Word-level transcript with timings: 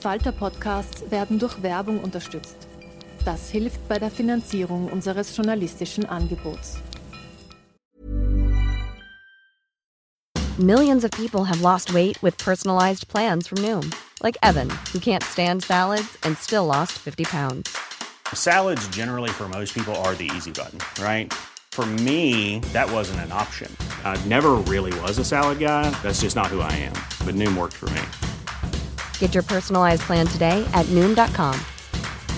Falter-Podcasts 0.00 1.10
werden 1.10 1.38
durch 1.38 1.62
Werbung 1.62 2.00
unterstützt. 2.00 2.56
Das 3.24 3.50
hilft 3.50 3.86
bei 3.86 3.98
der 3.98 4.10
Finanzierung 4.10 4.90
unseres 4.90 5.36
journalistischen 5.36 6.06
Angebots. 6.06 6.78
Millions 10.58 11.04
of 11.04 11.10
people 11.10 11.44
have 11.44 11.60
lost 11.62 11.92
weight 11.92 12.22
with 12.22 12.36
personalized 12.38 13.08
plans 13.08 13.46
from 13.46 13.58
Noom, 13.62 13.92
like 14.22 14.36
Evan, 14.42 14.68
who 14.92 14.98
can't 14.98 15.22
stand 15.22 15.62
salads 15.62 16.18
and 16.22 16.36
still 16.36 16.66
lost 16.66 16.92
50 16.98 17.24
pounds. 17.24 17.74
Salads 18.34 18.86
generally 18.88 19.30
for 19.30 19.48
most 19.48 19.74
people 19.74 19.94
are 20.04 20.14
the 20.14 20.30
easy 20.36 20.50
button, 20.50 20.78
right? 21.02 21.32
For 21.72 21.86
me, 21.86 22.60
that 22.72 22.90
wasn't 22.90 23.20
an 23.20 23.32
option. 23.32 23.74
I 24.04 24.22
never 24.26 24.52
really 24.68 24.92
was 25.00 25.18
a 25.18 25.24
salad 25.24 25.60
guy. 25.60 25.88
That's 26.02 26.20
just 26.20 26.36
not 26.36 26.48
who 26.48 26.60
I 26.60 26.72
am. 26.72 26.94
But 27.24 27.36
Noom 27.36 27.56
worked 27.56 27.76
for 27.76 27.88
me. 27.90 28.02
Get 29.20 29.34
your 29.34 29.44
personalized 29.44 30.02
plan 30.02 30.26
today 30.26 30.66
at 30.72 30.86
Noom.com. 30.86 31.54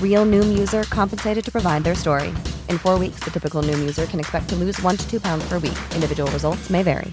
Real 0.01 0.27
Noom 0.27 0.59
user 0.59 0.83
compensated 0.91 1.45
to 1.45 1.51
provide 1.51 1.83
their 1.83 1.95
story. 1.95 2.29
In 2.69 2.79
four 2.79 2.99
weeks, 2.99 3.21
the 3.25 3.31
typical 3.31 3.63
Noom 3.63 3.81
user 3.81 4.05
can 4.07 4.21
expect 4.21 4.49
to 4.51 4.57
lose 4.57 4.81
one 4.83 4.97
to 4.97 5.11
two 5.11 5.21
pounds 5.21 5.49
per 5.49 5.59
week. 5.59 5.79
Individual 5.95 6.31
results 6.31 6.71
may 6.71 6.83
vary. 6.83 7.13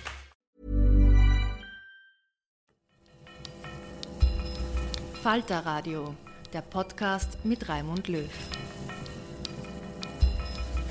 Falter 5.22 5.62
Radio, 5.66 6.16
der 6.54 6.62
Podcast 6.62 7.38
mit 7.44 7.68
Raimund 7.68 8.08
Löw. 8.08 8.30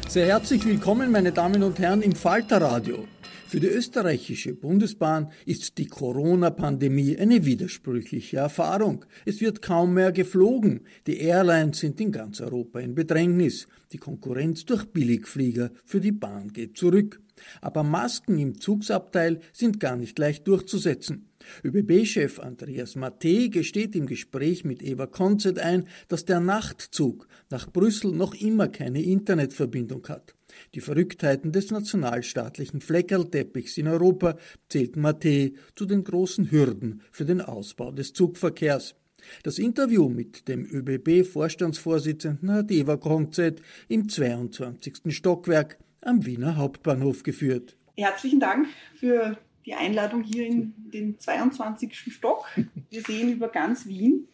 Sehr 0.06 0.26
herzlich 0.26 0.64
willkommen, 0.64 1.10
meine 1.10 1.32
Damen 1.32 1.62
und 1.62 1.78
Herren, 1.78 2.02
im 2.02 2.14
Falter 2.14 2.60
Radio. 2.60 3.08
Für 3.48 3.60
die 3.60 3.68
österreichische 3.68 4.54
Bundesbahn 4.54 5.32
ist 5.46 5.78
die 5.78 5.86
Corona-Pandemie 5.86 7.16
eine 7.16 7.46
widersprüchliche 7.46 8.36
Erfahrung. 8.36 9.06
Es 9.24 9.40
wird 9.40 9.62
kaum 9.62 9.94
mehr 9.94 10.12
geflogen. 10.12 10.82
Die 11.06 11.16
Airlines 11.20 11.78
sind 11.78 11.98
in 11.98 12.12
ganz 12.12 12.42
Europa 12.42 12.80
in 12.80 12.94
Bedrängnis. 12.94 13.66
Die 13.90 13.96
Konkurrenz 13.96 14.66
durch 14.66 14.84
Billigflieger 14.84 15.70
für 15.86 15.98
die 15.98 16.12
Bahn 16.12 16.52
geht 16.52 16.76
zurück. 16.76 17.22
Aber 17.62 17.84
Masken 17.84 18.38
im 18.38 18.60
Zugsabteil 18.60 19.40
sind 19.54 19.80
gar 19.80 19.96
nicht 19.96 20.18
leicht 20.18 20.46
durchzusetzen. 20.46 21.30
ÖBB-Chef 21.64 22.40
Andreas 22.40 22.96
Matte 22.96 23.48
gesteht 23.48 23.96
im 23.96 24.04
Gespräch 24.04 24.66
mit 24.66 24.82
Eva 24.82 25.06
Konzett 25.06 25.58
ein, 25.58 25.88
dass 26.08 26.26
der 26.26 26.40
Nachtzug 26.40 27.26
nach 27.48 27.72
Brüssel 27.72 28.12
noch 28.12 28.34
immer 28.34 28.68
keine 28.68 29.02
Internetverbindung 29.02 30.06
hat. 30.06 30.34
Die 30.74 30.80
Verrücktheiten 30.80 31.52
des 31.52 31.70
nationalstaatlichen 31.70 32.80
Fleckerlteppichs 32.80 33.78
in 33.78 33.88
Europa 33.88 34.36
zählt 34.68 34.96
Matte 34.96 35.52
zu 35.74 35.86
den 35.86 36.04
großen 36.04 36.50
Hürden 36.50 37.02
für 37.10 37.24
den 37.24 37.40
Ausbau 37.40 37.92
des 37.92 38.12
Zugverkehrs. 38.12 38.94
Das 39.42 39.58
Interview 39.58 40.08
mit 40.08 40.48
dem 40.48 40.64
ÖBB-Vorstandsvorsitzenden 40.64 42.50
hat 42.52 42.70
Eva 42.70 42.96
Konzett 42.96 43.62
im 43.88 44.08
22. 44.08 45.00
Stockwerk 45.08 45.78
am 46.00 46.24
Wiener 46.24 46.56
Hauptbahnhof 46.56 47.22
geführt. 47.22 47.76
Herzlichen 47.96 48.40
Dank 48.40 48.68
für 48.94 49.36
die 49.66 49.74
Einladung 49.74 50.22
hier 50.22 50.46
in 50.46 50.72
den 50.76 51.18
22. 51.18 52.12
Stock. 52.12 52.46
Wir 52.90 53.02
sehen 53.02 53.32
über 53.32 53.48
ganz 53.48 53.86
Wien. 53.86 54.28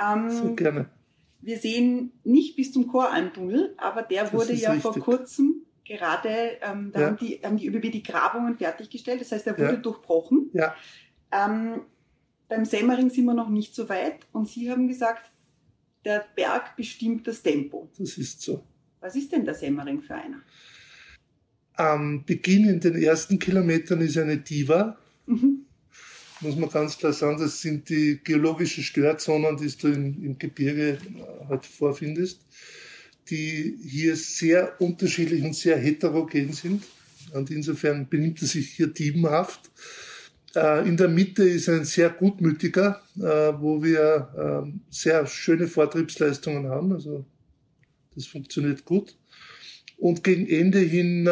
Ähm, 0.00 0.30
so 0.30 0.54
gerne. 0.54 0.88
Wir 1.42 1.58
sehen 1.58 2.12
nicht 2.24 2.56
bis 2.56 2.72
zum 2.72 2.86
Choralmtunnel, 2.86 3.74
aber 3.78 4.02
der 4.02 4.24
das 4.24 4.32
wurde 4.32 4.52
ja 4.52 4.72
richtig. 4.72 4.82
vor 4.82 5.02
kurzem 5.02 5.62
gerade, 5.84 6.58
ähm, 6.62 6.92
da 6.92 7.00
ja. 7.00 7.06
haben, 7.06 7.16
die, 7.16 7.40
haben 7.42 7.56
die 7.56 7.66
ÖBB 7.66 7.90
die 7.90 8.02
Grabungen 8.02 8.56
fertiggestellt, 8.56 9.20
das 9.20 9.32
heißt, 9.32 9.46
er 9.46 9.58
wurde 9.58 9.74
ja. 9.74 9.76
durchbrochen. 9.76 10.50
Ja. 10.52 10.74
Ähm, 11.32 11.82
beim 12.48 12.64
Semmering 12.64 13.10
sind 13.10 13.24
wir 13.24 13.34
noch 13.34 13.48
nicht 13.48 13.74
so 13.74 13.88
weit 13.88 14.26
und 14.32 14.48
Sie 14.48 14.70
haben 14.70 14.88
gesagt, 14.88 15.30
der 16.04 16.24
Berg 16.34 16.76
bestimmt 16.76 17.26
das 17.26 17.42
Tempo. 17.42 17.88
Das 17.98 18.18
ist 18.18 18.40
so. 18.40 18.62
Was 19.00 19.16
ist 19.16 19.32
denn 19.32 19.44
der 19.44 19.54
Semmering 19.54 20.02
für 20.02 20.14
einer? 20.14 20.40
Am 21.74 22.24
Beginn 22.24 22.68
in 22.68 22.80
den 22.80 22.96
ersten 22.96 23.38
Kilometern 23.38 24.00
ist 24.00 24.18
eine 24.18 24.38
Diva. 24.38 24.98
Mhm 25.26 25.66
muss 26.40 26.56
man 26.56 26.70
ganz 26.70 26.96
klar 26.98 27.12
sagen, 27.12 27.38
das 27.38 27.60
sind 27.60 27.88
die 27.88 28.20
geologischen 28.22 28.82
Störzonen, 28.82 29.56
die 29.56 29.68
du 29.68 29.88
im, 29.88 30.24
im 30.24 30.38
Gebirge 30.38 30.92
äh, 30.92 31.48
halt 31.48 31.66
vorfindest, 31.66 32.40
die 33.28 33.78
hier 33.82 34.16
sehr 34.16 34.80
unterschiedlich 34.80 35.42
und 35.42 35.54
sehr 35.54 35.76
heterogen 35.76 36.52
sind. 36.52 36.84
Und 37.32 37.50
insofern 37.50 38.08
benimmt 38.08 38.40
er 38.42 38.48
sich 38.48 38.70
hier 38.70 38.88
diebenhaft. 38.88 39.70
Äh, 40.54 40.88
in 40.88 40.96
der 40.96 41.08
Mitte 41.08 41.44
ist 41.44 41.68
ein 41.68 41.84
sehr 41.84 42.10
gutmütiger, 42.10 43.02
äh, 43.18 43.20
wo 43.20 43.82
wir 43.82 44.64
ähm, 44.64 44.80
sehr 44.90 45.26
schöne 45.26 45.68
Vortriebsleistungen 45.68 46.68
haben. 46.68 46.92
Also 46.92 47.24
das 48.14 48.26
funktioniert 48.26 48.84
gut. 48.84 49.16
Und 49.96 50.24
gegen 50.24 50.48
Ende 50.48 50.78
hin 50.78 51.28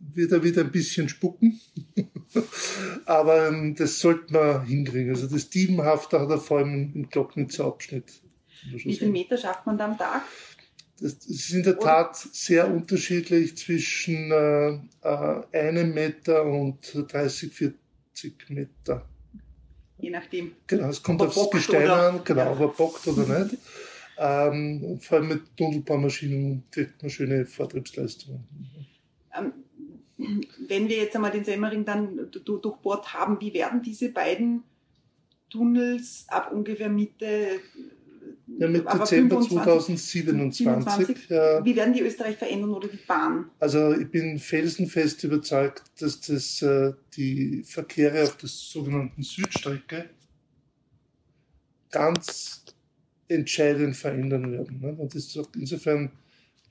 wird 0.00 0.32
er 0.32 0.42
wieder 0.42 0.62
ein 0.62 0.72
bisschen 0.72 1.08
spucken. 1.08 1.60
Aber 3.06 3.48
ähm, 3.48 3.74
das 3.74 4.00
sollte 4.00 4.32
man 4.32 4.64
hinkriegen. 4.64 5.10
Also 5.10 5.26
das 5.26 5.50
Diebenhafte 5.50 6.20
hat 6.20 6.30
er 6.30 6.38
vor 6.38 6.58
allem 6.58 6.92
im 6.94 7.08
Glocknitzer 7.08 7.64
Abschnitt. 7.64 8.22
Wie 8.72 8.94
viele 8.94 9.10
Meter 9.10 9.36
schafft 9.36 9.66
man 9.66 9.78
da 9.78 9.86
am 9.86 9.98
Tag? 9.98 10.22
Das 11.00 11.12
ist 11.12 11.50
in 11.52 11.62
der 11.62 11.78
Tat 11.78 12.16
sehr 12.16 12.68
unterschiedlich 12.68 13.56
zwischen 13.56 14.32
äh, 14.32 14.80
äh, 15.02 15.42
einem 15.52 15.94
Meter 15.94 16.44
und 16.44 16.92
30, 16.92 17.52
40 17.52 18.50
Meter. 18.50 19.08
Je 19.98 20.10
nachdem. 20.10 20.52
Genau, 20.66 20.88
es 20.88 21.02
kommt 21.02 21.22
aufs 21.22 21.50
Gestein 21.50 21.88
an, 21.88 22.20
genau, 22.24 22.42
ja. 22.42 22.52
ob 22.52 22.60
er 22.60 22.68
bockt 22.68 23.06
oder 23.06 23.44
nicht. 23.44 23.58
Ähm, 24.16 24.98
vor 25.00 25.18
allem 25.18 25.28
mit 25.28 25.56
Tunnelbaumaschinen 25.56 26.64
kriegt 26.72 27.00
man 27.00 27.10
schöne 27.10 27.46
Vortriebsleistungen. 27.46 28.44
Ähm, 29.36 29.52
wenn 30.18 30.88
wir 30.88 30.96
jetzt 30.96 31.14
einmal 31.14 31.30
den 31.30 31.44
Semmering 31.44 31.84
dann 31.84 32.30
durchbohrt 32.44 33.14
haben, 33.14 33.40
wie 33.40 33.54
werden 33.54 33.82
diese 33.82 34.10
beiden 34.10 34.64
Tunnels 35.48 36.26
ab 36.28 36.50
ungefähr 36.52 36.88
Mitte 36.88 37.60
ja, 38.58 38.66
mit 38.66 38.84
Dezember 38.84 39.40
2027. 39.40 40.56
27, 40.56 41.28
ja. 41.28 41.64
Wie 41.64 41.76
werden 41.76 41.94
die 41.94 42.02
Österreich 42.02 42.36
verändern 42.36 42.70
oder 42.70 42.88
die 42.88 42.98
Bahn? 43.06 43.50
Also 43.60 43.92
ich 43.92 44.10
bin 44.10 44.38
felsenfest 44.38 45.22
überzeugt, 45.24 45.84
dass 46.00 46.20
das 46.20 46.62
äh, 46.62 46.92
die 47.16 47.62
Verkehre 47.64 48.24
auf 48.24 48.36
der 48.36 48.48
sogenannten 48.48 49.22
Südstrecke 49.22 50.10
ganz 51.90 52.64
entscheidend 53.28 53.96
verändern 53.96 54.50
werden. 54.50 54.80
Ne? 54.80 54.92
Und 54.98 55.14
das 55.14 55.38
insofern, 55.54 56.10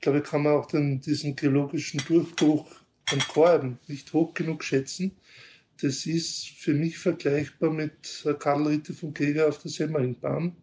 glaube 0.00 0.18
ich, 0.18 0.24
kann 0.24 0.42
man 0.42 0.54
auch 0.54 0.66
den, 0.66 1.00
diesen 1.00 1.34
geologischen 1.36 2.02
Durchbruch 2.06 2.66
am 3.10 3.20
Korben 3.20 3.78
nicht 3.86 4.12
hoch 4.12 4.34
genug 4.34 4.64
schätzen. 4.64 5.12
Das 5.80 6.06
ist 6.06 6.48
für 6.48 6.74
mich 6.74 6.98
vergleichbar 6.98 7.70
mit 7.70 8.26
Karl 8.40 8.66
Ritter 8.66 8.94
von 8.94 9.14
Keger 9.14 9.48
auf 9.48 9.58
der 9.58 9.70
Semmeringbahn. 9.70 10.56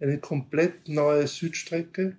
Eine 0.00 0.18
komplett 0.18 0.88
neue 0.88 1.26
Südstrecke, 1.26 2.16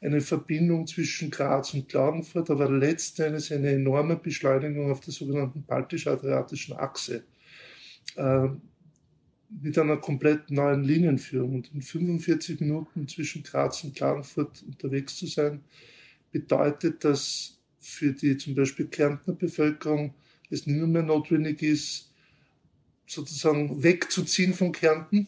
eine 0.00 0.20
Verbindung 0.20 0.86
zwischen 0.86 1.30
Graz 1.30 1.74
und 1.74 1.88
Klagenfurt, 1.88 2.50
aber 2.50 2.70
letzten 2.70 3.22
Endes 3.22 3.50
eine 3.50 3.70
enorme 3.72 4.16
Beschleunigung 4.16 4.90
auf 4.90 5.00
der 5.00 5.12
sogenannten 5.12 5.64
baltisch-adriatischen 5.64 6.76
Achse 6.76 7.24
äh, 8.16 8.48
mit 9.62 9.78
einer 9.78 9.96
komplett 9.96 10.50
neuen 10.50 10.84
Linienführung. 10.84 11.56
Und 11.56 11.74
in 11.74 11.82
45 11.82 12.60
Minuten 12.60 13.08
zwischen 13.08 13.42
Graz 13.42 13.82
und 13.82 13.96
Klagenfurt 13.96 14.62
unterwegs 14.62 15.16
zu 15.16 15.26
sein, 15.26 15.64
bedeutet, 16.30 17.04
dass 17.04 17.57
für 17.80 18.12
die 18.12 18.36
zum 18.36 18.54
Beispiel 18.54 18.86
Kärntner 18.86 19.34
Bevölkerung 19.34 20.14
es 20.50 20.66
nicht 20.66 20.78
mehr 20.78 21.02
notwendig 21.02 21.62
ist, 21.62 22.10
sozusagen 23.06 23.82
wegzuziehen 23.82 24.54
von 24.54 24.72
Kärnten, 24.72 25.26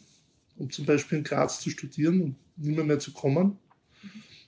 um 0.57 0.69
zum 0.69 0.85
Beispiel 0.85 1.19
in 1.19 1.23
Graz 1.23 1.61
zu 1.61 1.69
studieren 1.69 2.21
und 2.21 2.35
nicht 2.57 2.75
mehr, 2.75 2.85
mehr 2.85 2.99
zu 2.99 3.11
kommen, 3.11 3.57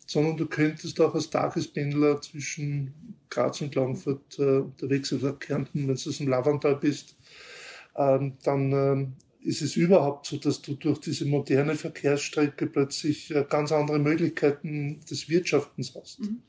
sondern 0.05 0.37
du 0.37 0.45
könntest 0.45 0.99
auch 1.01 1.15
als 1.15 1.29
Tagespendler 1.29 2.21
zwischen 2.21 2.93
Graz 3.29 3.61
und 3.61 3.71
Klagenfurt 3.71 4.37
äh, 4.39 4.57
unterwegs 4.57 5.11
oder 5.13 5.33
Kärnten, 5.33 5.87
wenn 5.87 5.95
du 5.95 6.09
aus 6.09 6.17
dem 6.17 6.27
Lavantal 6.27 6.75
bist, 6.75 7.15
ähm, 7.95 8.33
dann 8.43 8.71
ähm, 8.71 9.13
ist 9.41 9.61
es 9.61 9.75
überhaupt 9.75 10.27
so, 10.27 10.37
dass 10.37 10.61
du 10.61 10.75
durch 10.75 10.99
diese 10.99 11.25
moderne 11.25 11.75
Verkehrsstrecke 11.75 12.67
plötzlich 12.67 13.31
äh, 13.31 13.45
ganz 13.47 13.71
andere 13.71 13.99
Möglichkeiten 13.99 15.01
des 15.09 15.29
Wirtschaftens 15.29 15.95
hast. 15.95 16.21
Mhm. 16.21 16.41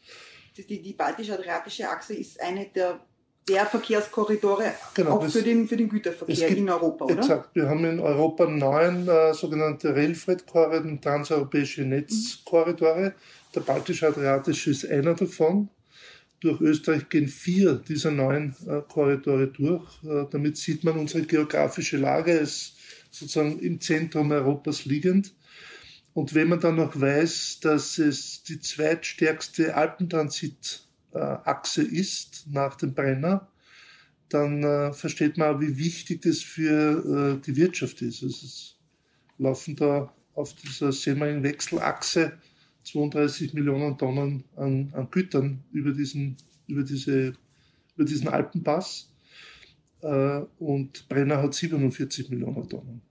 Die, 0.56 0.80
die 0.80 0.92
baltisch-adriatische 0.92 1.88
Achse 1.88 2.14
ist 2.14 2.40
eine 2.40 2.66
der, 2.66 3.00
der 3.48 3.66
Verkehrskorridore 3.66 4.72
genau, 4.94 5.18
auch 5.18 5.28
für 5.28 5.42
den, 5.42 5.66
für 5.66 5.76
den 5.76 5.88
Güterverkehr 5.88 6.48
gibt, 6.48 6.60
in 6.60 6.70
Europa, 6.70 7.06
oder? 7.06 7.18
Exakt. 7.18 7.54
Wir 7.54 7.68
haben 7.68 7.84
in 7.84 7.98
Europa 7.98 8.46
neun 8.46 9.08
äh, 9.08 9.34
sogenannte 9.34 9.94
Railfreight-Korridore, 9.94 11.00
transeuropäische 11.00 11.82
Netzkorridore. 11.82 13.10
Mhm. 13.10 13.12
Der 13.54 13.60
baltisch-adriatische 13.60 14.70
ist 14.70 14.88
einer 14.88 15.14
davon. 15.14 15.68
Durch 16.40 16.60
Österreich 16.60 17.08
gehen 17.08 17.26
vier 17.26 17.74
dieser 17.74 18.12
neun 18.12 18.54
äh, 18.66 18.80
Korridore 18.88 19.48
durch. 19.48 19.82
Äh, 20.04 20.26
damit 20.30 20.56
sieht 20.56 20.84
man 20.84 20.98
unsere 20.98 21.24
geografische 21.24 21.96
Lage. 21.96 22.32
Es 22.32 22.74
sozusagen 23.10 23.58
im 23.58 23.80
Zentrum 23.80 24.30
Europas 24.30 24.84
liegend. 24.84 25.32
Und 26.14 26.34
wenn 26.34 26.48
man 26.48 26.60
dann 26.60 26.76
noch 26.76 26.98
weiß, 26.98 27.60
dass 27.60 27.98
es 27.98 28.42
die 28.44 28.60
zweitstärkste 28.60 29.74
Alpentransitachse 29.74 31.82
ist 31.82 32.46
nach 32.48 32.76
dem 32.76 32.94
Brenner, 32.94 33.48
dann 34.28 34.62
äh, 34.62 34.92
versteht 34.92 35.36
man 35.36 35.56
auch, 35.56 35.60
wie 35.60 35.76
wichtig 35.76 36.22
das 36.22 36.40
für 36.40 37.36
äh, 37.36 37.40
die 37.44 37.56
Wirtschaft 37.56 38.00
ist. 38.00 38.22
Also 38.22 38.46
es 38.46 38.76
laufen 39.38 39.74
da 39.76 40.14
auf 40.34 40.54
dieser 40.54 40.92
semanigen 40.92 41.42
Wechselachse 41.42 42.38
32 42.84 43.52
Millionen 43.54 43.98
Tonnen 43.98 44.44
an, 44.56 44.90
an 44.92 45.10
Gütern 45.10 45.64
über 45.72 45.90
diesen, 45.92 46.36
über, 46.68 46.84
diese, 46.84 47.32
über 47.96 48.04
diesen 48.04 48.28
Alpenpass. 48.28 49.10
Äh, 50.00 50.42
und 50.58 51.08
Brenner 51.08 51.42
hat 51.42 51.54
47 51.54 52.30
Millionen 52.30 52.68
Tonnen. 52.68 53.02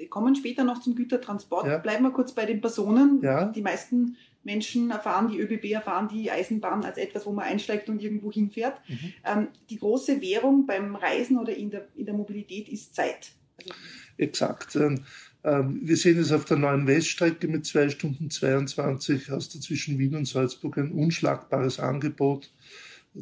Wir 0.00 0.08
kommen 0.08 0.34
später 0.34 0.64
noch 0.64 0.80
zum 0.80 0.94
Gütertransport. 0.94 1.66
Ja. 1.66 1.76
Bleiben 1.76 2.04
wir 2.04 2.10
kurz 2.10 2.32
bei 2.32 2.46
den 2.46 2.62
Personen. 2.62 3.20
Ja. 3.22 3.44
Die 3.44 3.60
meisten 3.60 4.16
Menschen 4.42 4.90
erfahren, 4.90 5.28
die 5.30 5.38
ÖBB 5.38 5.72
erfahren 5.72 6.08
die 6.08 6.30
Eisenbahn 6.30 6.84
als 6.84 6.96
etwas, 6.96 7.26
wo 7.26 7.32
man 7.32 7.44
einsteigt 7.44 7.90
und 7.90 8.02
irgendwo 8.02 8.32
hinfährt. 8.32 8.80
Mhm. 8.88 9.12
Ähm, 9.26 9.48
die 9.68 9.78
große 9.78 10.22
Währung 10.22 10.64
beim 10.66 10.96
Reisen 10.96 11.36
oder 11.36 11.54
in 11.54 11.70
der, 11.70 11.86
in 11.96 12.06
der 12.06 12.14
Mobilität 12.14 12.70
ist 12.70 12.94
Zeit. 12.94 13.32
Also 13.58 13.74
Exakt. 14.16 14.74
Ähm, 14.76 15.04
ähm 15.44 15.80
wir 15.82 15.98
sehen 15.98 16.18
es 16.18 16.32
auf 16.32 16.46
der 16.46 16.56
neuen 16.56 16.86
Weststrecke 16.86 17.46
mit 17.46 17.66
zwei 17.66 17.90
Stunden 17.90 18.30
22 18.30 19.28
hast 19.28 19.54
du 19.54 19.60
zwischen 19.60 19.98
Wien 19.98 20.14
und 20.14 20.26
Salzburg 20.26 20.78
ein 20.78 20.92
unschlagbares 20.92 21.78
Angebot. 21.78 22.50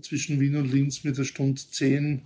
Zwischen 0.02 0.38
Wien 0.38 0.54
und 0.54 0.70
Linz 0.70 1.02
mit 1.02 1.18
der 1.18 1.24
Stunde 1.24 1.60
10 1.60 2.22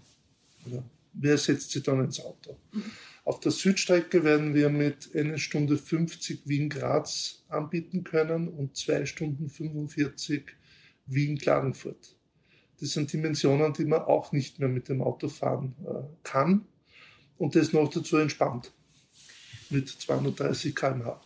oder 0.66 0.84
wer 1.14 1.38
setzt 1.38 1.70
sich 1.70 1.82
dann 1.82 2.04
ins 2.04 2.20
Auto? 2.20 2.58
Mhm. 2.72 2.82
Auf 3.24 3.38
der 3.40 3.52
Südstrecke 3.52 4.24
werden 4.24 4.54
wir 4.54 4.68
mit 4.68 5.14
einer 5.14 5.38
Stunde 5.38 5.78
50 5.78 6.42
Wien-Graz 6.44 7.44
anbieten 7.48 8.02
können 8.02 8.48
und 8.48 8.76
zwei 8.76 9.06
Stunden 9.06 9.48
45 9.48 10.44
Wien-Klagenfurt. 11.06 12.16
Das 12.80 12.90
sind 12.92 13.12
Dimensionen, 13.12 13.72
die 13.74 13.84
man 13.84 14.02
auch 14.02 14.32
nicht 14.32 14.58
mehr 14.58 14.68
mit 14.68 14.88
dem 14.88 15.02
Auto 15.02 15.28
fahren 15.28 15.76
äh, 15.86 16.02
kann. 16.24 16.66
Und 17.38 17.54
das 17.54 17.72
noch 17.72 17.88
dazu 17.90 18.16
entspannt 18.16 18.72
mit 19.70 19.88
230 19.88 20.74
km/h 20.74 21.20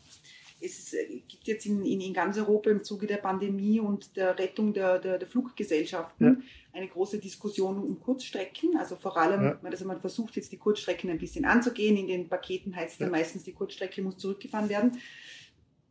es 0.61 0.93
äh, 0.93 1.06
gibt 1.47 1.49
jetzt 1.49 1.67
in, 1.67 1.85
in, 1.85 2.01
in, 2.01 2.13
ganz 2.13 2.37
Europa 2.37 2.71
im 2.71 2.83
Zuge 2.83 3.07
der 3.07 3.19
Pandemie 3.19 3.81
und 3.81 4.17
der 4.17 4.39
Rettung 4.39 4.75
der, 4.75 4.99
der, 4.99 5.19
der 5.19 5.29
Fluggesellschaften 5.29 6.25
ja. 6.25 6.37
eine 6.73 6.89
große 6.89 7.19
Diskussion 7.19 7.79
um 7.79 8.01
Kurzstrecken. 8.01 8.77
Also 8.77 8.97
vor 8.97 9.17
allem, 9.17 9.43
ja. 9.43 9.59
also 9.63 9.85
man 9.87 10.01
versucht 10.01 10.37
jetzt 10.37 10.51
die 10.53 10.57
Kurzstrecken 10.57 11.09
ein 11.09 11.19
bisschen 11.19 11.45
anzugehen. 11.45 11.97
In 11.97 12.09
den 12.09 12.29
Paketen 12.29 12.75
heißt 12.75 13.01
ja. 13.01 13.07
dann 13.07 13.13
meistens, 13.13 13.45
die 13.45 13.53
Kurzstrecke 13.53 14.03
muss 14.03 14.19
zurückgefahren 14.19 14.69
werden. 14.69 14.99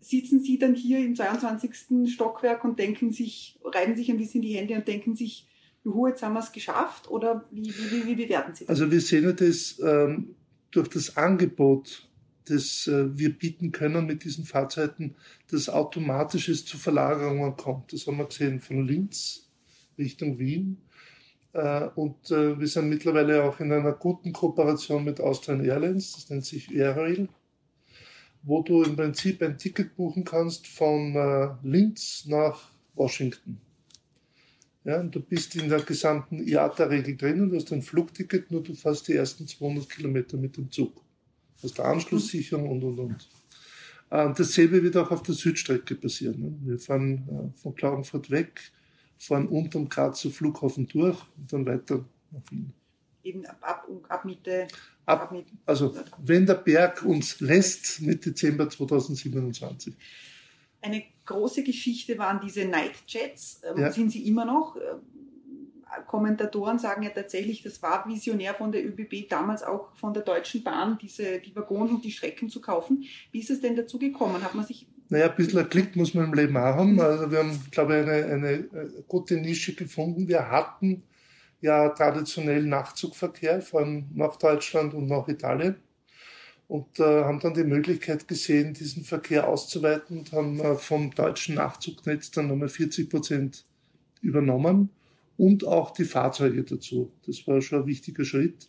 Sitzen 0.01 0.41
Sie 0.41 0.59
dann 0.59 0.75
hier 0.75 0.99
im 0.99 1.15
22. 1.15 2.13
Stockwerk 2.13 2.63
und 2.63 2.77
denken 2.77 3.11
sich, 3.11 3.57
reiben 3.63 3.95
sich 3.95 4.11
ein 4.11 4.17
bisschen 4.17 4.41
die 4.41 4.55
Hände 4.55 4.75
und 4.75 4.87
denken 4.87 5.15
sich, 5.15 5.47
juhu, 5.83 6.07
jetzt 6.07 6.21
haben 6.21 6.33
wir 6.33 6.41
es 6.41 6.51
geschafft? 6.51 7.09
Oder 7.09 7.45
wie, 7.49 7.73
wie, 7.73 8.05
wie, 8.05 8.15
bewerten 8.15 8.53
Sie 8.53 8.65
das? 8.65 8.69
Also 8.69 8.91
wir 8.91 9.01
sehen 9.01 9.35
das 9.35 9.79
ähm, 9.79 10.35
durch 10.69 10.89
das 10.89 11.17
Angebot 11.17 12.07
das 12.45 12.87
äh, 12.87 13.17
wir 13.17 13.37
bieten 13.37 13.71
können 13.71 14.05
mit 14.05 14.23
diesen 14.23 14.45
Fahrzeugen, 14.45 15.15
dass 15.49 15.69
automatisch 15.69 16.49
es 16.49 16.65
zu 16.65 16.77
Verlagerungen 16.77 17.55
kommt. 17.55 17.93
Das 17.93 18.07
haben 18.07 18.17
wir 18.17 18.25
gesehen 18.25 18.59
von 18.59 18.85
Linz 18.87 19.47
Richtung 19.97 20.39
Wien. 20.39 20.77
Äh, 21.53 21.87
und 21.95 22.31
äh, 22.31 22.59
wir 22.59 22.67
sind 22.67 22.89
mittlerweile 22.89 23.43
auch 23.43 23.59
in 23.59 23.71
einer 23.71 23.93
guten 23.93 24.33
Kooperation 24.33 25.03
mit 25.03 25.19
Austrian 25.19 25.63
Airlines, 25.63 26.13
das 26.13 26.29
nennt 26.29 26.45
sich 26.45 26.73
Airrail, 26.73 27.27
wo 28.43 28.61
du 28.61 28.83
im 28.83 28.95
Prinzip 28.95 29.41
ein 29.41 29.57
Ticket 29.57 29.95
buchen 29.95 30.23
kannst 30.23 30.67
von 30.67 31.57
Linz 31.63 32.25
nach 32.27 32.69
Washington. 32.93 33.59
Ja, 34.83 34.99
und 34.99 35.15
du 35.15 35.19
bist 35.19 35.55
in 35.55 35.67
der 35.67 35.81
gesamten 35.81 36.47
IATA-Regel 36.47 37.17
drin 37.17 37.41
und 37.41 37.55
hast 37.55 37.73
ein 37.73 37.81
Flugticket, 37.81 38.51
nur 38.51 38.61
du 38.61 38.75
fährst 38.75 39.07
die 39.07 39.13
ersten 39.13 39.47
200 39.47 39.89
Kilometer 39.89 40.37
mit 40.37 40.57
dem 40.57 40.69
Zug 40.69 41.04
aus 41.65 41.73
der 41.73 41.85
Anschlusssicherung 41.85 42.69
und, 42.69 42.83
und, 42.83 42.99
und. 42.99 43.29
Äh, 44.09 44.33
dasselbe 44.37 44.81
wird 44.83 44.95
auch 44.97 45.11
auf 45.11 45.23
der 45.23 45.35
Südstrecke 45.35 45.95
passieren. 45.95 46.39
Ne? 46.39 46.57
Wir 46.61 46.79
fahren 46.79 47.27
äh, 47.27 47.57
von 47.61 47.75
Klagenfurt 47.75 48.29
weg, 48.29 48.71
fahren 49.17 49.47
unterm 49.47 49.89
Grazer 49.89 50.29
Flughafen 50.29 50.87
durch 50.87 51.19
und 51.37 51.51
dann 51.51 51.65
weiter 51.65 52.05
nach 52.31 52.51
Wien. 52.51 52.73
Eben 53.23 53.45
ab, 53.45 53.57
ab, 53.61 53.87
ab 54.07 54.25
Mitte. 54.25 54.67
Ab, 55.05 55.23
ab 55.23 55.31
Mitte. 55.31 55.51
Also, 55.65 55.95
wenn 56.23 56.45
der 56.45 56.55
Berg 56.55 57.03
uns 57.03 57.39
lässt, 57.39 58.01
mit 58.01 58.25
Dezember 58.25 58.69
2027. 58.69 59.95
Eine 60.81 61.03
große 61.25 61.63
Geschichte 61.63 62.17
waren 62.19 62.39
diese 62.45 62.65
Nightjets. 62.65 63.61
Ähm, 63.63 63.81
ja. 63.81 63.91
Sind 63.91 64.11
sie 64.11 64.27
immer 64.27 64.45
noch? 64.45 64.77
Kommentatoren 66.07 66.79
sagen 66.79 67.03
ja 67.03 67.09
tatsächlich, 67.09 67.63
das 67.63 67.81
war 67.81 68.07
visionär 68.07 68.53
von 68.53 68.71
der 68.71 68.85
ÖBB, 68.85 69.29
damals 69.29 69.63
auch 69.63 69.95
von 69.95 70.13
der 70.13 70.23
Deutschen 70.23 70.63
Bahn, 70.63 70.97
diese, 71.01 71.39
die 71.39 71.55
Waggons 71.55 71.91
und 71.91 72.03
die 72.03 72.11
Strecken 72.11 72.49
zu 72.49 72.61
kaufen. 72.61 73.03
Wie 73.31 73.39
ist 73.39 73.49
es 73.49 73.61
denn 73.61 73.75
dazu 73.75 73.99
gekommen? 73.99 74.43
Hat 74.43 74.55
man 74.55 74.65
sich 74.65 74.87
naja, 75.07 75.29
ein 75.29 75.35
bisschen 75.35 75.69
Klick 75.69 75.95
muss 75.95 76.15
man 76.15 76.25
im 76.25 76.33
Leben 76.33 76.57
auch 76.57 76.75
haben. 76.75 76.99
Also 76.99 77.29
wir 77.29 77.39
haben, 77.39 77.61
glaube 77.69 77.95
ich, 77.95 78.07
eine, 78.07 78.25
eine 78.25 78.51
äh, 78.51 79.03
gute 79.07 79.35
Nische 79.35 79.75
gefunden. 79.75 80.27
Wir 80.27 80.49
hatten 80.49 81.03
ja 81.61 81.89
traditionell 81.89 82.63
Nachtzugverkehr, 82.63 83.61
vor 83.61 83.81
allem 83.81 84.07
nach 84.15 84.35
Deutschland 84.37 84.95
und 84.95 85.05
nach 85.05 85.27
Italien. 85.27 85.75
Und 86.67 86.99
äh, 86.99 87.23
haben 87.23 87.39
dann 87.39 87.53
die 87.53 87.63
Möglichkeit 87.63 88.27
gesehen, 88.27 88.73
diesen 88.73 89.03
Verkehr 89.03 89.47
auszuweiten 89.47 90.17
und 90.17 90.31
haben 90.31 90.59
äh, 90.59 90.73
vom 90.73 91.13
deutschen 91.13 91.53
Nachzugnetz 91.55 92.31
dann 92.31 92.47
nochmal 92.47 92.69
40 92.69 93.07
Prozent 93.07 93.65
übernommen 94.21 94.89
und 95.37 95.65
auch 95.65 95.91
die 95.91 96.05
Fahrzeuge 96.05 96.63
dazu. 96.63 97.11
Das 97.25 97.45
war 97.47 97.61
schon 97.61 97.81
ein 97.81 97.87
wichtiger 97.87 98.25
Schritt. 98.25 98.67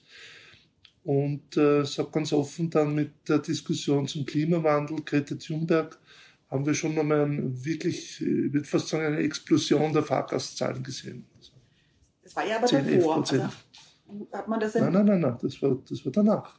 Und 1.04 1.56
äh, 1.56 1.84
sag 1.84 2.10
ganz 2.10 2.32
offen, 2.32 2.68
dann 2.68 2.94
mit 2.94 3.28
der 3.28 3.38
Diskussion 3.38 4.08
zum 4.08 4.26
Klimawandel, 4.26 5.02
Greta 5.04 5.36
Thunberg, 5.36 5.98
haben 6.50 6.66
wir 6.66 6.74
schon 6.74 6.94
nochmal 6.94 7.22
ein, 7.26 7.64
wirklich, 7.64 8.20
ich 8.20 8.52
würde 8.52 8.64
fast 8.64 8.88
sagen, 8.88 9.04
eine 9.04 9.18
Explosion 9.18 9.92
der 9.92 10.02
Fahrgastzahlen 10.02 10.82
gesehen. 10.82 11.26
Also 11.36 11.52
das 12.22 12.34
war 12.34 12.46
ja 12.46 12.56
aber 12.56 12.66
10, 12.66 12.96
davor. 12.96 13.16
Also, 13.18 13.42
hat 14.32 14.48
man 14.48 14.60
das 14.60 14.74
nein, 14.74 14.92
nein, 14.92 15.06
nein, 15.06 15.20
nein, 15.20 15.38
das 15.40 15.62
war, 15.62 15.78
das 15.88 16.04
war 16.04 16.12
danach. 16.12 16.58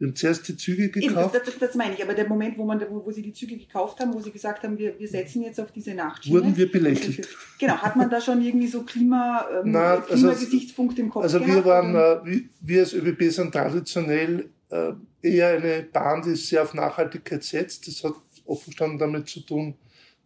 Wir 0.00 0.08
haben 0.08 0.16
zuerst 0.16 0.48
die 0.48 0.56
Züge 0.56 0.88
gekauft. 0.88 1.34
Eben, 1.34 1.44
das, 1.44 1.58
das, 1.58 1.74
meine 1.74 1.92
ich, 1.92 2.02
aber 2.02 2.14
der 2.14 2.26
Moment, 2.26 2.56
wo, 2.56 2.64
man, 2.64 2.80
wo, 2.88 3.04
wo 3.04 3.10
Sie 3.10 3.20
die 3.20 3.34
Züge 3.34 3.58
gekauft 3.58 4.00
haben, 4.00 4.14
wo 4.14 4.20
Sie 4.22 4.30
gesagt 4.30 4.62
haben, 4.62 4.78
wir, 4.78 4.98
wir 4.98 5.06
setzen 5.06 5.42
jetzt 5.42 5.60
auf 5.60 5.70
diese 5.72 5.92
Nachtschiene. 5.92 6.40
Wurden 6.40 6.56
wir 6.56 6.72
belächelt. 6.72 7.28
Genau, 7.58 7.74
hat 7.74 7.96
man 7.96 8.08
da 8.08 8.18
schon 8.18 8.40
irgendwie 8.40 8.66
so 8.66 8.82
Klima, 8.82 9.46
ähm, 9.62 9.76
also 9.76 10.06
Klimagesichtspunkt 10.06 10.98
im 10.98 11.10
Kopf 11.10 11.24
Also 11.24 11.46
wir 11.46 11.62
waren, 11.66 11.94
äh, 11.94 12.40
wir 12.62 12.80
als 12.80 12.94
ÖBB 12.94 13.30
sind 13.30 13.52
traditionell 13.52 14.48
äh, 14.70 14.92
eher 15.20 15.58
eine 15.58 15.82
Bahn, 15.82 16.22
die 16.22 16.34
sehr 16.34 16.62
auf 16.62 16.72
Nachhaltigkeit 16.72 17.44
setzt. 17.44 17.86
Das 17.86 18.02
hat 18.02 18.14
offen 18.46 18.72
damit 18.96 19.28
zu 19.28 19.40
tun, 19.40 19.74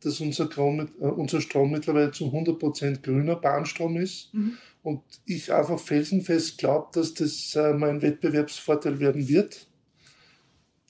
dass 0.04 0.20
unser, 0.20 0.46
Strom, 0.46 0.88
äh, 1.00 1.04
unser 1.04 1.40
Strom 1.40 1.72
mittlerweile 1.72 2.12
zu 2.12 2.26
100% 2.26 3.02
grüner 3.02 3.34
Bahnstrom 3.34 3.96
ist. 3.96 4.32
Mhm. 4.34 4.56
Und 4.84 5.00
ich 5.24 5.50
einfach 5.50 5.80
felsenfest 5.80 6.58
glaube, 6.58 6.88
dass 6.92 7.14
das 7.14 7.54
äh, 7.56 7.72
mal 7.72 7.88
ein 7.88 8.02
Wettbewerbsvorteil 8.02 9.00
werden 9.00 9.26
wird. 9.28 9.66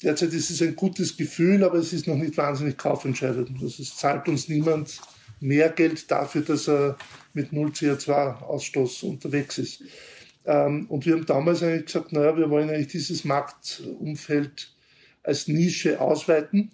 Derzeit 0.03 0.33
ist 0.33 0.51
es 0.51 0.61
ein 0.63 0.75
gutes 0.75 1.17
Gefühl, 1.17 1.63
aber 1.63 1.79
es 1.79 1.93
ist 1.93 2.09
noch 2.09 2.17
nicht 2.17 2.37
wahnsinnig 2.37 2.77
kaufentscheidend. 2.77 3.53
Also 3.63 3.85
es 3.85 3.97
zahlt 3.97 4.27
uns 4.27 4.49
niemand 4.49 5.01
mehr 5.39 5.69
Geld 5.69 6.11
dafür, 6.11 6.43
dass 6.43 6.69
er 6.69 6.99
mit 7.35 7.53
null 7.53 7.69
CO2-Ausstoß 7.69 9.05
unterwegs 9.05 9.59
ist. 9.59 9.85
Ähm, 10.45 10.87
und 10.89 11.07
wir 11.07 11.13
haben 11.13 11.27
damals 11.27 11.63
eigentlich 11.63 11.87
gesagt, 11.87 12.11
naja, 12.11 12.37
wir 12.37 12.51
wollen 12.51 12.71
eigentlich 12.71 12.89
dieses 12.89 13.25
Marktumfeld 13.25 14.75
als 15.23 15.47
Nische 15.47 16.01
ausweiten. 16.01 16.73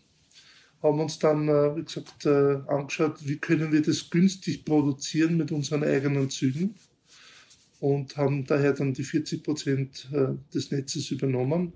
Haben 0.83 1.01
uns 1.01 1.19
dann, 1.19 1.49
äh, 1.49 1.77
wie 1.77 1.85
gesagt, 1.85 2.25
äh, 2.25 2.67
angeschaut, 2.67 3.19
wie 3.29 3.37
können 3.37 3.73
wir 3.73 3.83
das 3.83 4.09
günstig 4.09 4.65
produzieren 4.65 5.37
mit 5.37 5.53
unseren 5.53 5.85
eigenen 5.85 6.31
Zügen 6.31 6.77
und 7.81 8.17
haben 8.17 8.45
daher 8.45 8.75
dann 8.75 8.93
die 8.93 9.03
40 9.03 9.43
Prozent 9.43 10.09
äh, 10.13 10.29
des 10.55 10.71
Netzes 10.71 11.11
übernommen. 11.11 11.73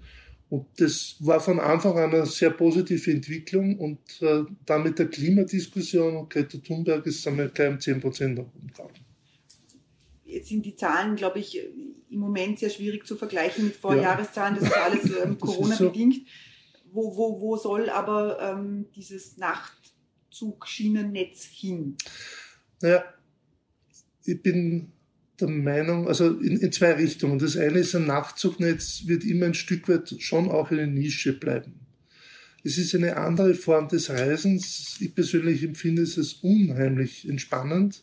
Und 0.51 0.67
das 0.77 1.17
war 1.21 1.41
von 1.41 1.59
Anfang 1.59 1.99
an 1.99 2.15
eine 2.15 2.27
sehr 2.27 2.51
positive 2.51 3.11
Entwicklung 3.11 3.77
und 3.79 3.99
äh, 4.21 4.45
dann 4.67 4.83
mit 4.85 4.99
der 4.99 5.09
Klimadiskussion 5.09 6.17
und 6.17 6.29
Greta 6.31 6.59
Thunberg 6.59 7.07
ist 7.07 7.27
es 7.27 7.55
gleich 7.55 7.71
um 7.71 7.81
10 7.81 8.01
Prozent 8.01 8.39
nach 8.39 8.45
oben 8.45 8.67
gegangen. 8.69 8.93
Jetzt 10.25 10.49
sind 10.49 10.67
die 10.67 10.77
Zahlen, 10.77 11.17
glaube 11.17 11.39
ich, 11.39 11.59
im 12.11 12.21
Moment 12.21 12.59
sehr 12.59 12.69
schwierig 12.71 13.07
zu 13.07 13.17
vergleichen 13.17 13.65
mit 13.65 13.77
Vorjahreszahlen. 13.77 14.57
Das 14.57 14.65
ist 14.65 14.77
alles 14.77 15.17
ähm, 15.25 15.39
Corona-bedingt. 15.39 16.15
So. 16.15 16.23
Wo, 16.93 17.17
wo, 17.17 17.41
wo 17.41 17.57
soll 17.57 17.89
aber 17.89 18.39
ähm, 18.41 18.87
dieses 18.95 19.37
Nachtzugschienennetz 19.37 21.45
hin? 21.45 21.97
Naja, 22.81 23.05
ich 24.25 24.41
bin 24.41 24.94
der 25.41 25.49
Meinung, 25.49 26.07
also 26.07 26.31
in, 26.31 26.59
in, 26.59 26.73
zwei 26.73 26.93
Richtungen. 26.93 27.39
Das 27.39 27.57
eine 27.57 27.81
ist, 27.81 27.95
ein 27.95 28.07
Nachzugnetz 28.07 29.03
wird 29.07 29.25
immer 29.25 29.47
ein 29.47 29.55
Stück 29.55 29.89
weit 29.89 30.15
schon 30.19 30.51
auch 30.51 30.71
eine 30.71 30.87
Nische 30.87 31.33
bleiben. 31.33 31.75
Es 32.63 32.79
ist 32.79 32.95
eine 32.95 33.17
andere 33.17 33.55
Form 33.55 33.89
des 33.89 34.11
Reisens. 34.11 34.97
Ich 35.01 35.15
persönlich 35.15 35.63
empfinde 35.63 36.03
es 36.03 36.17
als 36.17 36.35
unheimlich 36.35 37.29
entspannend. 37.29 38.03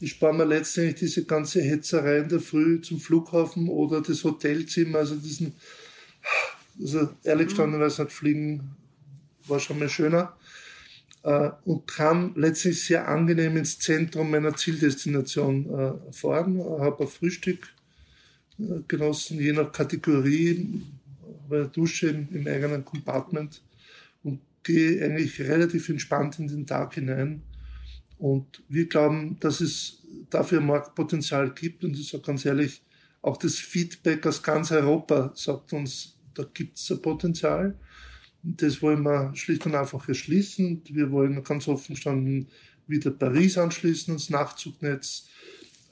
Ich 0.00 0.10
spare 0.10 0.34
mir 0.34 0.44
letztendlich 0.44 0.96
diese 0.96 1.24
ganze 1.24 1.60
Hetzerei 1.62 2.18
in 2.18 2.28
der 2.28 2.40
Früh 2.40 2.80
zum 2.80 2.98
Flughafen 2.98 3.68
oder 3.68 4.00
das 4.00 4.24
Hotelzimmer, 4.24 4.98
also 4.98 5.14
diesen, 5.16 5.52
also 6.80 7.10
ehrlich 7.22 7.48
gestanden, 7.48 7.78
mhm. 7.78 7.84
weiß 7.84 7.98
nicht, 7.98 8.12
fliegen 8.12 8.76
war 9.46 9.60
schon 9.60 9.78
mal 9.78 9.88
schöner. 9.88 10.36
Äh, 11.24 11.50
und 11.64 11.86
kam 11.86 12.32
letztlich 12.36 12.84
sehr 12.84 13.08
angenehm 13.08 13.56
ins 13.56 13.78
Zentrum 13.78 14.30
meiner 14.30 14.56
Zieldestination 14.56 15.70
äh, 15.70 16.12
fahren. 16.12 16.58
Habe 16.58 17.04
ein 17.04 17.08
Frühstück 17.08 17.68
äh, 18.58 18.80
genossen, 18.88 19.38
je 19.38 19.52
nach 19.52 19.70
Kategorie, 19.70 20.82
bei 21.48 21.58
der 21.58 21.66
Dusche 21.66 22.08
im, 22.08 22.28
im 22.32 22.46
eigenen 22.46 22.84
Compartment 22.84 23.62
und 24.24 24.40
gehe 24.64 25.04
eigentlich 25.04 25.40
relativ 25.40 25.88
entspannt 25.88 26.38
in 26.38 26.48
den 26.48 26.66
Tag 26.66 26.94
hinein. 26.94 27.42
Und 28.18 28.62
wir 28.68 28.88
glauben, 28.88 29.36
dass 29.40 29.60
es 29.60 30.02
dafür 30.30 30.60
Marktpotenzial 30.60 31.50
gibt. 31.50 31.84
Und 31.84 31.98
ich 31.98 32.08
sage 32.08 32.24
ganz 32.24 32.44
ehrlich, 32.44 32.82
auch 33.20 33.36
das 33.36 33.56
Feedback 33.56 34.26
aus 34.26 34.42
ganz 34.42 34.72
Europa 34.72 35.32
sagt 35.34 35.72
uns, 35.72 36.16
da 36.34 36.44
gibt 36.52 36.78
es 36.78 36.90
ein 36.90 37.02
Potenzial. 37.02 37.76
Das 38.42 38.82
wollen 38.82 39.02
wir 39.02 39.34
schlicht 39.34 39.66
und 39.66 39.74
einfach 39.74 40.08
erschließen. 40.08 40.82
Wir 40.90 41.12
wollen 41.12 41.42
ganz 41.44 41.68
offen 41.68 41.96
standen 41.96 42.48
wieder 42.86 43.10
Paris 43.10 43.56
anschließen, 43.56 44.14
ins 44.14 44.30
Nachzugnetz. 44.30 45.28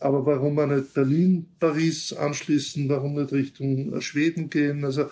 Aber 0.00 0.24
warum 0.24 0.54
wir 0.54 0.66
nicht 0.66 0.94
Berlin-Paris 0.94 2.12
anschließen? 2.14 2.88
Warum 2.88 3.14
nicht 3.14 3.32
Richtung 3.32 4.00
Schweden 4.00 4.50
gehen? 4.50 4.84
Also 4.84 5.10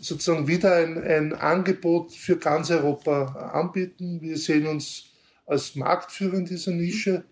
sozusagen 0.00 0.46
wieder 0.48 0.76
ein, 0.76 0.96
ein 1.02 1.34
Angebot 1.34 2.12
für 2.12 2.36
ganz 2.36 2.70
Europa 2.70 3.50
anbieten. 3.52 4.20
Wir 4.22 4.38
sehen 4.38 4.66
uns 4.66 5.10
als 5.46 5.74
Marktführer 5.74 6.38
in 6.38 6.46
dieser 6.46 6.72
Nische, 6.72 7.24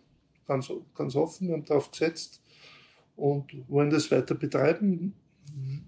ganz, 0.46 0.70
ganz 0.96 1.14
offen, 1.14 1.48
wir 1.48 1.54
haben 1.54 1.64
darauf 1.64 1.90
gesetzt 1.90 2.42
und 3.16 3.44
wollen 3.68 3.90
das 3.90 4.10
weiter 4.10 4.34
betreiben. 4.34 5.14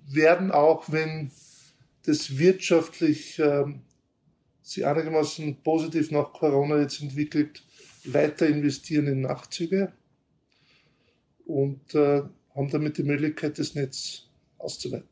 Werden 0.09 0.53
auch, 0.53 0.91
wenn 0.93 1.31
das 2.05 2.39
wirtschaftlich 2.39 3.39
äh, 3.39 3.65
sich 4.63 4.87
einigermaßen 4.87 5.63
positiv 5.63 6.11
nach 6.11 6.33
Corona 6.33 6.81
jetzt 6.81 7.01
entwickelt, 7.03 7.63
weiter 8.05 8.47
investieren 8.47 9.07
in 9.07 9.23
Nachtzüge 9.23 9.93
und 11.45 11.95
äh, 11.95 12.23
haben 12.55 12.71
damit 12.71 12.99
die 12.99 13.03
Möglichkeit, 13.03 13.59
das 13.59 13.75
Netz 13.75 14.29
auszuweiten. 14.59 15.09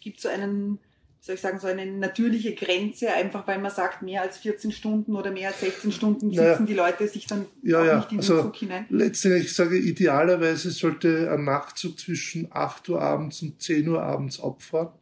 Gibt 0.00 0.18
es 0.18 0.24
so 0.24 0.28
einen, 0.28 0.78
soll 1.20 1.36
ich 1.36 1.40
sagen, 1.40 1.58
so 1.60 1.66
eine 1.66 1.86
natürliche 1.86 2.54
Grenze, 2.54 3.12
einfach 3.12 3.46
weil 3.46 3.58
man 3.58 3.70
sagt, 3.70 4.02
mehr 4.02 4.22
als 4.22 4.38
14 4.38 4.72
Stunden 4.72 5.14
oder 5.16 5.30
mehr 5.30 5.48
als 5.48 5.60
16 5.60 5.92
Stunden 5.92 6.30
sitzen 6.30 6.42
naja, 6.42 6.66
die 6.66 6.74
Leute 6.74 7.08
sich 7.08 7.26
dann 7.26 7.46
ja, 7.62 7.80
auch 7.80 7.86
ja. 7.86 7.96
nicht 7.96 8.12
in 8.12 8.18
den 8.18 8.30
also, 8.30 8.42
Zug 8.42 8.56
hinein? 8.56 8.86
Letztendlich 8.90 9.54
sage 9.54 9.78
ich, 9.78 9.86
idealerweise 9.86 10.70
sollte 10.70 11.30
ein 11.30 11.44
Nachtzug 11.44 11.98
zwischen 11.98 12.48
8 12.50 12.88
Uhr 12.90 13.00
abends 13.00 13.42
und 13.42 13.60
10 13.60 13.88
Uhr 13.88 14.02
abends 14.02 14.40
abfahren 14.40 14.92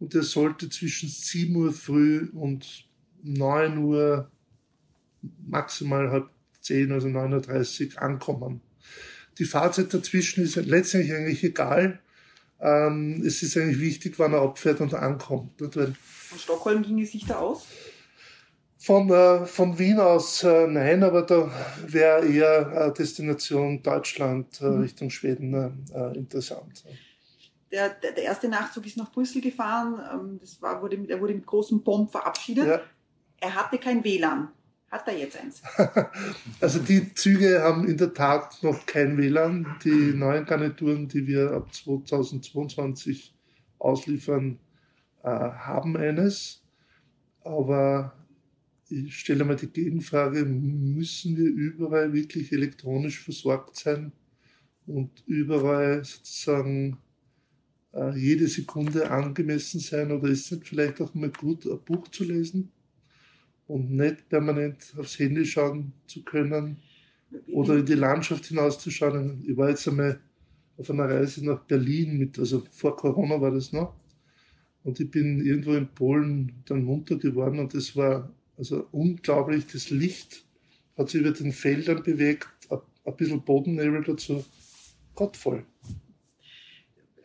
und 0.00 0.14
der 0.14 0.22
sollte 0.22 0.68
zwischen 0.68 1.08
7 1.08 1.54
Uhr 1.56 1.72
früh 1.72 2.28
und 2.32 2.86
9 3.22 3.78
Uhr, 3.78 4.30
maximal 5.46 6.10
halb 6.10 6.30
10, 6.60 6.92
also 6.92 7.08
9.30 7.08 7.94
Uhr 7.94 8.02
ankommen. 8.02 8.60
Die 9.38 9.44
Fahrzeit 9.44 9.92
dazwischen 9.94 10.44
ist 10.44 10.56
letztendlich 10.56 11.14
eigentlich 11.14 11.44
egal. 11.44 12.00
Ähm, 12.60 13.22
es 13.24 13.42
ist 13.42 13.56
eigentlich 13.56 13.80
wichtig, 13.80 14.18
wann 14.18 14.32
er 14.32 14.42
abfährt 14.42 14.80
und 14.80 14.94
ankommt. 14.94 15.52
Von 15.60 16.38
Stockholm 16.38 16.82
ging 16.82 17.00
es 17.00 17.12
sich 17.12 17.24
da 17.24 17.36
aus? 17.36 17.66
Von, 18.78 19.10
äh, 19.10 19.46
von 19.46 19.78
Wien 19.78 19.98
aus 19.98 20.44
äh, 20.44 20.66
nein, 20.66 21.02
aber 21.02 21.22
da 21.22 21.50
wäre 21.86 22.26
eher 22.26 22.72
äh, 22.72 22.94
Destination 22.94 23.82
Deutschland 23.82 24.60
äh, 24.60 24.66
mhm. 24.66 24.80
Richtung 24.82 25.10
Schweden 25.10 25.54
äh, 25.54 25.70
äh, 25.94 26.16
interessant. 26.16 26.84
Der, 27.70 27.90
der, 27.90 28.12
der, 28.12 28.24
erste 28.24 28.48
Nachzug 28.48 28.86
ist 28.86 28.96
nach 28.96 29.12
Brüssel 29.12 29.42
gefahren. 29.42 30.00
Ähm, 30.12 30.38
das 30.40 30.60
war, 30.62 30.80
wurde, 30.80 30.98
er 31.08 31.20
wurde 31.20 31.34
mit 31.34 31.46
großem 31.46 31.84
Pomp 31.84 32.10
verabschiedet. 32.10 32.66
Ja. 32.66 32.80
Er 33.40 33.54
hatte 33.54 33.78
kein 33.78 34.02
WLAN. 34.02 34.48
Hat 34.90 35.06
er 35.06 35.18
jetzt 35.18 35.38
eins? 35.38 35.62
Also 36.60 36.78
die 36.78 37.12
Züge 37.14 37.60
haben 37.62 37.86
in 37.86 37.98
der 37.98 38.14
Tat 38.14 38.62
noch 38.62 38.86
kein 38.86 39.18
WLAN. 39.18 39.76
Die 39.84 40.14
neuen 40.14 40.46
Garnituren, 40.46 41.08
die 41.08 41.26
wir 41.26 41.52
ab 41.52 41.72
2022 41.74 43.34
ausliefern, 43.78 44.58
äh, 45.22 45.28
haben 45.28 45.96
eines. 45.96 46.62
Aber 47.44 48.14
ich 48.88 49.18
stelle 49.18 49.44
mal 49.44 49.56
die 49.56 49.68
Gegenfrage, 49.68 50.44
müssen 50.44 51.36
wir 51.36 51.46
überall 51.46 52.12
wirklich 52.12 52.52
elektronisch 52.52 53.22
versorgt 53.22 53.76
sein 53.76 54.12
und 54.86 55.10
überall 55.26 56.02
sozusagen 56.04 56.98
äh, 57.92 58.16
jede 58.18 58.48
Sekunde 58.48 59.10
angemessen 59.10 59.80
sein 59.80 60.12
oder 60.12 60.28
ist 60.28 60.52
es 60.52 60.60
vielleicht 60.62 61.00
auch 61.00 61.14
mal 61.14 61.30
gut, 61.30 61.66
ein 61.66 61.80
Buch 61.84 62.08
zu 62.08 62.24
lesen 62.24 62.70
und 63.66 63.90
nicht 63.90 64.28
permanent 64.28 64.94
aufs 64.96 65.18
Handy 65.18 65.44
schauen 65.44 65.92
zu 66.06 66.22
können 66.22 66.78
oder 67.52 67.76
in 67.76 67.86
die 67.86 67.94
Landschaft 67.94 68.46
hinauszuschauen. 68.46 69.44
Ich 69.46 69.56
war 69.56 69.68
jetzt 69.68 69.86
einmal 69.86 70.20
auf 70.76 70.90
einer 70.90 71.08
Reise 71.08 71.44
nach 71.44 71.64
Berlin 71.64 72.18
mit, 72.18 72.38
also 72.38 72.62
vor 72.70 72.96
Corona 72.96 73.40
war 73.40 73.50
das 73.50 73.72
noch. 73.72 73.94
Und 74.84 75.00
ich 75.00 75.10
bin 75.10 75.44
irgendwo 75.44 75.74
in 75.74 75.88
Polen 75.88 76.62
dann 76.64 76.84
munter 76.84 77.16
geworden 77.16 77.58
und 77.58 77.74
es 77.74 77.94
war 77.96 78.32
also 78.56 78.88
unglaublich, 78.92 79.66
das 79.66 79.90
Licht 79.90 80.44
hat 80.96 81.10
sich 81.10 81.20
über 81.20 81.32
den 81.32 81.52
Feldern 81.52 82.02
bewegt, 82.02 82.48
ein 82.70 83.16
bisschen 83.16 83.42
Bodennebel 83.42 84.04
dazu, 84.04 84.44
gottvoll. 85.14 85.64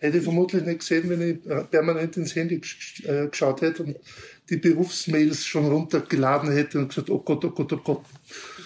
Hätte 0.03 0.17
ich 0.17 0.25
vermutlich 0.25 0.63
nicht 0.63 0.79
gesehen, 0.79 1.10
wenn 1.10 1.22
ich 1.22 1.50
äh, 1.50 1.63
permanent 1.63 2.17
ins 2.17 2.36
Handy 2.36 2.60
äh, 3.05 3.27
geschaut 3.29 3.62
hätte 3.62 3.83
und 3.83 3.95
die 4.50 4.57
Berufsmails 4.57 5.45
schon 5.45 5.65
runtergeladen 5.65 6.51
hätte 6.51 6.79
und 6.79 6.89
gesagt, 6.89 7.10
oh 7.10 7.19
Gott, 7.19 7.45
oh 7.45 7.51
Gott, 7.51 7.72
oh 7.72 7.77
Gott. 7.77 8.03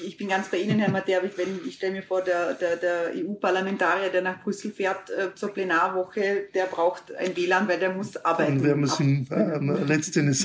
Ich 0.04 0.18
bin 0.18 0.30
ganz 0.30 0.50
bei 0.50 0.58
Ihnen, 0.58 0.80
Herr 0.80 0.90
Materwig, 0.90 1.38
wenn 1.38 1.60
ich 1.68 1.76
stelle 1.76 1.94
mir 1.94 2.02
vor, 2.02 2.24
der, 2.24 2.56
der, 2.56 2.78
der 2.78 3.12
EU-Parlamentarier, 3.16 4.10
der 4.10 4.24
nach 4.24 4.42
Brüssel 4.42 4.72
fährt 4.72 5.12
äh, 5.12 5.36
zur 5.36 5.50
Plenarwoche, 5.50 6.48
der 6.56 6.66
braucht 6.66 7.14
ein 7.14 7.38
WLAN, 7.38 7.68
weil 7.68 7.78
der 7.78 7.94
muss 7.94 8.18
arbeiten. 8.18 8.56
Dann 8.56 8.64
werden 8.64 8.82
wir 8.82 8.92
es 8.92 9.00
ihm 9.00 9.28
äh, 9.30 9.84
letztendlich 9.86 10.44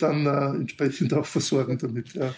dann 0.00 0.26
äh, 0.26 0.56
entsprechend 0.56 1.14
auch 1.14 1.26
versorgen 1.26 1.78
damit. 1.78 2.14
Ja. 2.14 2.34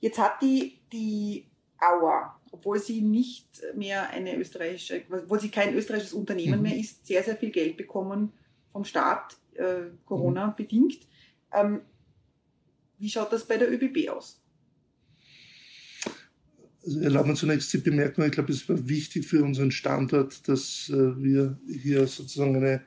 Jetzt 0.00 0.18
hat 0.18 0.40
die, 0.40 0.78
die 0.90 1.44
Auer 1.78 2.37
obwohl 2.50 2.78
sie 2.78 3.00
nicht 3.00 3.46
mehr 3.74 4.10
eine 4.10 4.36
österreichische, 4.36 5.02
obwohl 5.10 5.40
sie 5.40 5.50
kein 5.50 5.74
österreichisches 5.74 6.12
Unternehmen 6.12 6.58
mhm. 6.58 6.62
mehr 6.62 6.76
ist, 6.76 7.06
sehr, 7.06 7.22
sehr 7.22 7.36
viel 7.36 7.50
Geld 7.50 7.76
bekommen 7.76 8.32
vom 8.72 8.84
Staat, 8.84 9.36
äh, 9.54 9.90
Corona 10.04 10.48
mhm. 10.48 10.56
bedingt. 10.56 10.98
Ähm, 11.52 11.80
wie 12.98 13.08
schaut 13.08 13.32
das 13.32 13.46
bei 13.46 13.56
der 13.56 13.72
ÖBB 13.72 14.08
aus? 14.10 14.40
Also 16.84 17.00
erlauben 17.00 17.30
wir 17.30 17.34
zunächst 17.34 17.72
die 17.72 17.78
Bemerkung, 17.78 18.24
ich 18.24 18.32
glaube, 18.32 18.52
es 18.52 18.68
war 18.68 18.88
wichtig 18.88 19.26
für 19.26 19.42
unseren 19.42 19.70
Standort, 19.70 20.48
dass 20.48 20.88
äh, 20.88 21.22
wir 21.22 21.58
hier 21.68 22.06
sozusagen 22.06 22.56
eine 22.56 22.82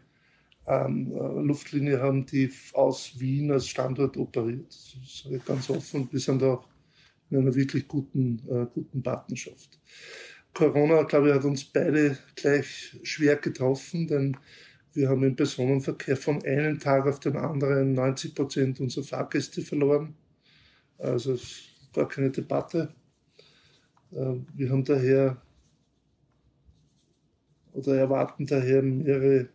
ähm, 0.67 1.11
äh, 1.11 1.41
Luftlinie 1.41 1.99
haben, 1.99 2.25
die 2.25 2.51
aus 2.73 3.19
Wien 3.19 3.51
als 3.51 3.67
Standort 3.67 4.17
operiert. 4.17 4.67
Das 4.67 5.31
ist 5.31 5.45
ganz 5.45 5.69
offen 5.69 6.07
wir 6.11 6.19
sind 6.19 6.41
auch 6.43 6.65
in 7.31 7.37
einer 7.37 7.55
wirklich 7.55 7.87
guten, 7.87 8.41
äh, 8.49 8.67
guten 8.71 9.01
Partnerschaft. 9.01 9.79
Corona, 10.53 11.03
glaube 11.03 11.29
ich, 11.29 11.35
hat 11.35 11.45
uns 11.45 11.63
beide 11.63 12.17
gleich 12.35 12.99
schwer 13.03 13.37
getroffen, 13.37 14.07
denn 14.07 14.37
wir 14.93 15.07
haben 15.07 15.23
im 15.23 15.35
Personenverkehr 15.35 16.17
von 16.17 16.43
einem 16.43 16.77
Tag 16.77 17.07
auf 17.07 17.19
den 17.21 17.37
anderen 17.37 17.93
90 17.93 18.35
Prozent 18.35 18.79
unserer 18.81 19.05
Fahrgäste 19.05 19.61
verloren. 19.61 20.13
Also 20.97 21.39
gar 21.93 22.07
keine 22.07 22.29
Debatte. 22.29 22.93
Äh, 24.11 24.35
wir 24.53 24.69
haben 24.69 24.83
daher 24.83 25.41
oder 27.73 27.95
erwarten 27.95 28.45
daher 28.45 28.81
mehrere 28.81 29.47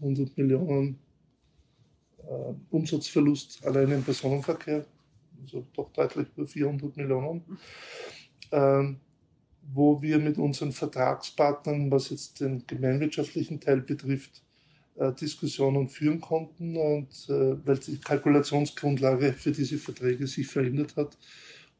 hundert 0.00 0.36
Millionen 0.36 0.98
äh, 2.18 2.52
Umsatzverlust 2.70 3.64
allein 3.64 3.92
im 3.92 4.02
Personenverkehr, 4.02 4.84
also 5.46 5.66
doch 5.74 5.92
deutlich 5.92 6.26
über 6.36 6.46
400 6.46 6.96
Millionen, 6.96 7.42
ähm, 8.52 8.96
wo 9.72 10.00
wir 10.02 10.18
mit 10.18 10.38
unseren 10.38 10.72
Vertragspartnern, 10.72 11.90
was 11.90 12.10
jetzt 12.10 12.40
den 12.40 12.66
gemeinwirtschaftlichen 12.66 13.60
Teil 13.60 13.80
betrifft, 13.80 14.42
äh, 14.96 15.12
Diskussionen 15.12 15.88
führen 15.88 16.20
konnten 16.20 16.76
und 16.76 17.28
äh, 17.28 17.56
weil 17.66 17.78
die 17.78 17.98
Kalkulationsgrundlage 17.98 19.32
für 19.32 19.52
diese 19.52 19.78
Verträge 19.78 20.26
sich 20.26 20.46
verändert 20.46 20.96
hat 20.96 21.16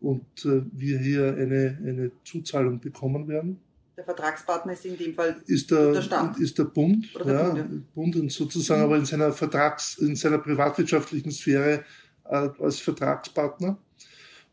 und 0.00 0.44
äh, 0.44 0.62
wir 0.72 0.98
hier 0.98 1.34
eine, 1.34 1.78
eine 1.82 2.10
Zuzahlung 2.24 2.80
bekommen 2.80 3.26
werden. 3.28 3.60
Der 3.96 4.04
Vertragspartner 4.04 4.74
ist 4.74 4.84
in 4.84 4.98
dem 4.98 5.14
Fall 5.14 5.36
ist 5.46 5.70
der, 5.70 5.92
der 5.92 6.02
Staat. 6.02 6.38
Ist 6.38 6.58
der 6.58 6.64
Bund, 6.64 7.08
der 7.14 7.32
ja, 7.32 7.48
Bund, 7.48 7.58
ja. 7.58 7.78
Bund 7.94 8.16
und 8.16 8.30
sozusagen 8.30 8.82
aber 8.82 8.98
in 8.98 9.06
seiner 9.06 9.32
Vertrags, 9.32 9.96
in 9.96 10.14
seiner 10.14 10.38
privatwirtschaftlichen 10.38 11.30
Sphäre 11.30 11.82
als 12.28 12.80
Vertragspartner. 12.80 13.78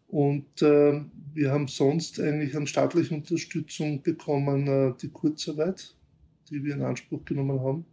Und 0.07 0.61
äh, 0.61 1.01
wir 1.33 1.51
haben 1.51 1.67
sonst 1.67 2.19
eigentlich 2.19 2.55
an 2.55 2.67
staatliche 2.67 3.15
Unterstützung 3.15 4.03
bekommen, 4.03 4.67
äh, 4.67 4.93
die 5.01 5.09
Kurzarbeit, 5.09 5.95
die 6.49 6.63
wir 6.63 6.75
in 6.75 6.83
Anspruch 6.83 7.25
genommen 7.25 7.59
haben. 7.59 7.85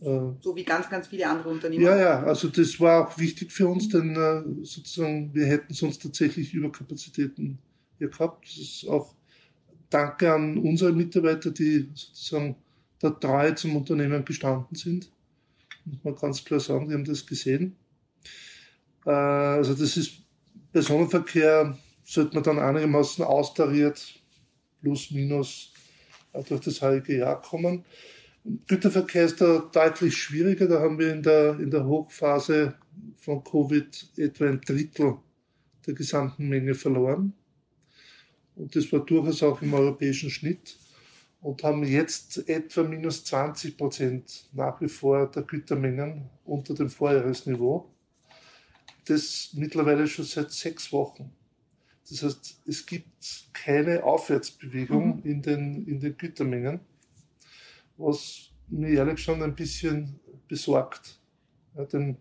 Äh, 0.00 0.34
so 0.40 0.56
wie 0.56 0.64
ganz, 0.64 0.88
ganz 0.88 1.08
viele 1.08 1.28
andere 1.28 1.50
Unternehmen. 1.50 1.84
Ja, 1.84 1.96
ja, 1.96 2.22
also 2.22 2.48
das 2.48 2.80
war 2.80 3.06
auch 3.06 3.18
wichtig 3.18 3.52
für 3.52 3.68
uns, 3.68 3.88
denn 3.88 4.16
äh, 4.16 4.64
sozusagen 4.64 5.34
wir 5.34 5.46
hätten 5.46 5.74
sonst 5.74 6.02
tatsächlich 6.02 6.54
Überkapazitäten 6.54 7.58
hier 7.98 8.08
gehabt. 8.08 8.46
Das 8.46 8.56
ist 8.56 8.88
auch 8.88 9.14
Danke 9.90 10.32
an 10.32 10.58
unsere 10.58 10.92
Mitarbeiter, 10.92 11.50
die 11.52 11.88
sozusagen 11.94 12.56
der 13.00 13.18
Treue 13.20 13.54
zum 13.54 13.76
Unternehmen 13.76 14.24
gestanden 14.24 14.74
sind. 14.74 15.10
Muss 15.84 16.02
man 16.02 16.16
ganz 16.16 16.44
klar 16.44 16.58
sagen, 16.58 16.88
die 16.88 16.94
haben 16.94 17.04
das 17.04 17.24
gesehen. 17.24 17.76
Äh, 19.06 19.10
also 19.10 19.74
das 19.74 19.96
ist 19.96 20.22
Personenverkehr, 20.72 21.76
sollte 22.04 22.34
man 22.34 22.42
dann 22.42 22.58
einigermaßen 22.58 23.24
austariert, 23.24 24.20
plus 24.80 25.10
minus 25.10 25.72
durch 26.48 26.60
das 26.60 26.82
heutige 26.82 27.18
Jahr 27.18 27.40
kommen. 27.40 27.84
Güterverkehr 28.66 29.24
ist 29.24 29.40
da 29.40 29.58
deutlich 29.72 30.16
schwieriger. 30.16 30.66
Da 30.66 30.80
haben 30.80 30.98
wir 30.98 31.12
in 31.12 31.22
der, 31.22 31.58
in 31.58 31.70
der 31.70 31.86
Hochphase 31.86 32.74
von 33.16 33.42
Covid 33.42 34.10
etwa 34.18 34.46
ein 34.46 34.60
Drittel 34.60 35.16
der 35.86 35.94
gesamten 35.94 36.48
Menge 36.48 36.74
verloren. 36.74 37.32
Und 38.56 38.76
das 38.76 38.92
war 38.92 39.00
durchaus 39.00 39.42
auch 39.42 39.62
im 39.62 39.72
europäischen 39.72 40.30
Schnitt. 40.30 40.76
Und 41.40 41.62
haben 41.62 41.84
jetzt 41.84 42.48
etwa 42.48 42.82
minus 42.82 43.24
20 43.24 43.76
Prozent 43.76 44.48
nach 44.52 44.80
wie 44.80 44.88
vor 44.88 45.30
der 45.30 45.42
Gütermengen 45.42 46.22
unter 46.44 46.74
dem 46.74 46.88
Vorjahresniveau. 46.88 47.93
Das 49.06 49.50
mittlerweile 49.54 50.06
schon 50.06 50.24
seit 50.24 50.50
sechs 50.52 50.92
Wochen. 50.92 51.30
Das 52.08 52.22
heißt, 52.22 52.62
es 52.66 52.86
gibt 52.86 53.48
keine 53.52 54.04
Aufwärtsbewegung 54.04 55.16
mhm. 55.16 55.22
in, 55.24 55.42
den, 55.42 55.86
in 55.86 56.00
den 56.00 56.16
Gütermengen 56.16 56.80
was 57.96 58.50
mir 58.68 58.90
ehrlich 58.90 59.20
schon 59.20 59.42
ein 59.42 59.54
bisschen 59.54 60.20
besorgt. 60.48 61.18
Ja, 61.76 61.84
denn 61.84 62.16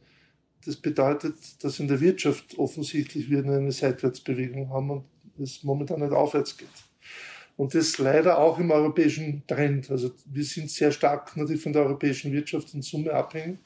das 0.65 0.77
bedeutet, 0.77 1.35
dass 1.63 1.79
in 1.79 1.87
der 1.87 1.99
Wirtschaft 1.99 2.57
offensichtlich 2.57 3.29
wir 3.29 3.39
eine 3.39 3.71
Seitwärtsbewegung 3.71 4.69
haben 4.69 4.89
und 4.89 5.05
es 5.39 5.63
momentan 5.63 5.99
nicht 5.99 6.13
aufwärts 6.13 6.57
geht. 6.57 6.69
Und 7.55 7.75
das 7.75 7.97
leider 7.97 8.39
auch 8.39 8.57
im 8.57 8.71
europäischen 8.71 9.45
Trend. 9.45 9.91
Also 9.91 10.11
wir 10.25 10.43
sind 10.43 10.71
sehr 10.71 10.91
stark 10.91 11.35
natürlich 11.37 11.61
von 11.61 11.73
der 11.73 11.83
europäischen 11.83 12.31
Wirtschaft 12.31 12.73
in 12.73 12.81
Summe 12.81 13.13
abhängig, 13.13 13.59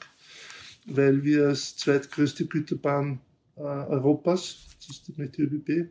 weil 0.88 1.22
wir 1.22 1.48
als 1.48 1.76
zweitgrößte 1.76 2.46
Güterbahn 2.46 3.20
äh, 3.56 3.60
Europas, 3.60 4.66
das 4.78 4.96
ist 4.96 5.08
die 5.08 5.42
ÖBB, 5.42 5.90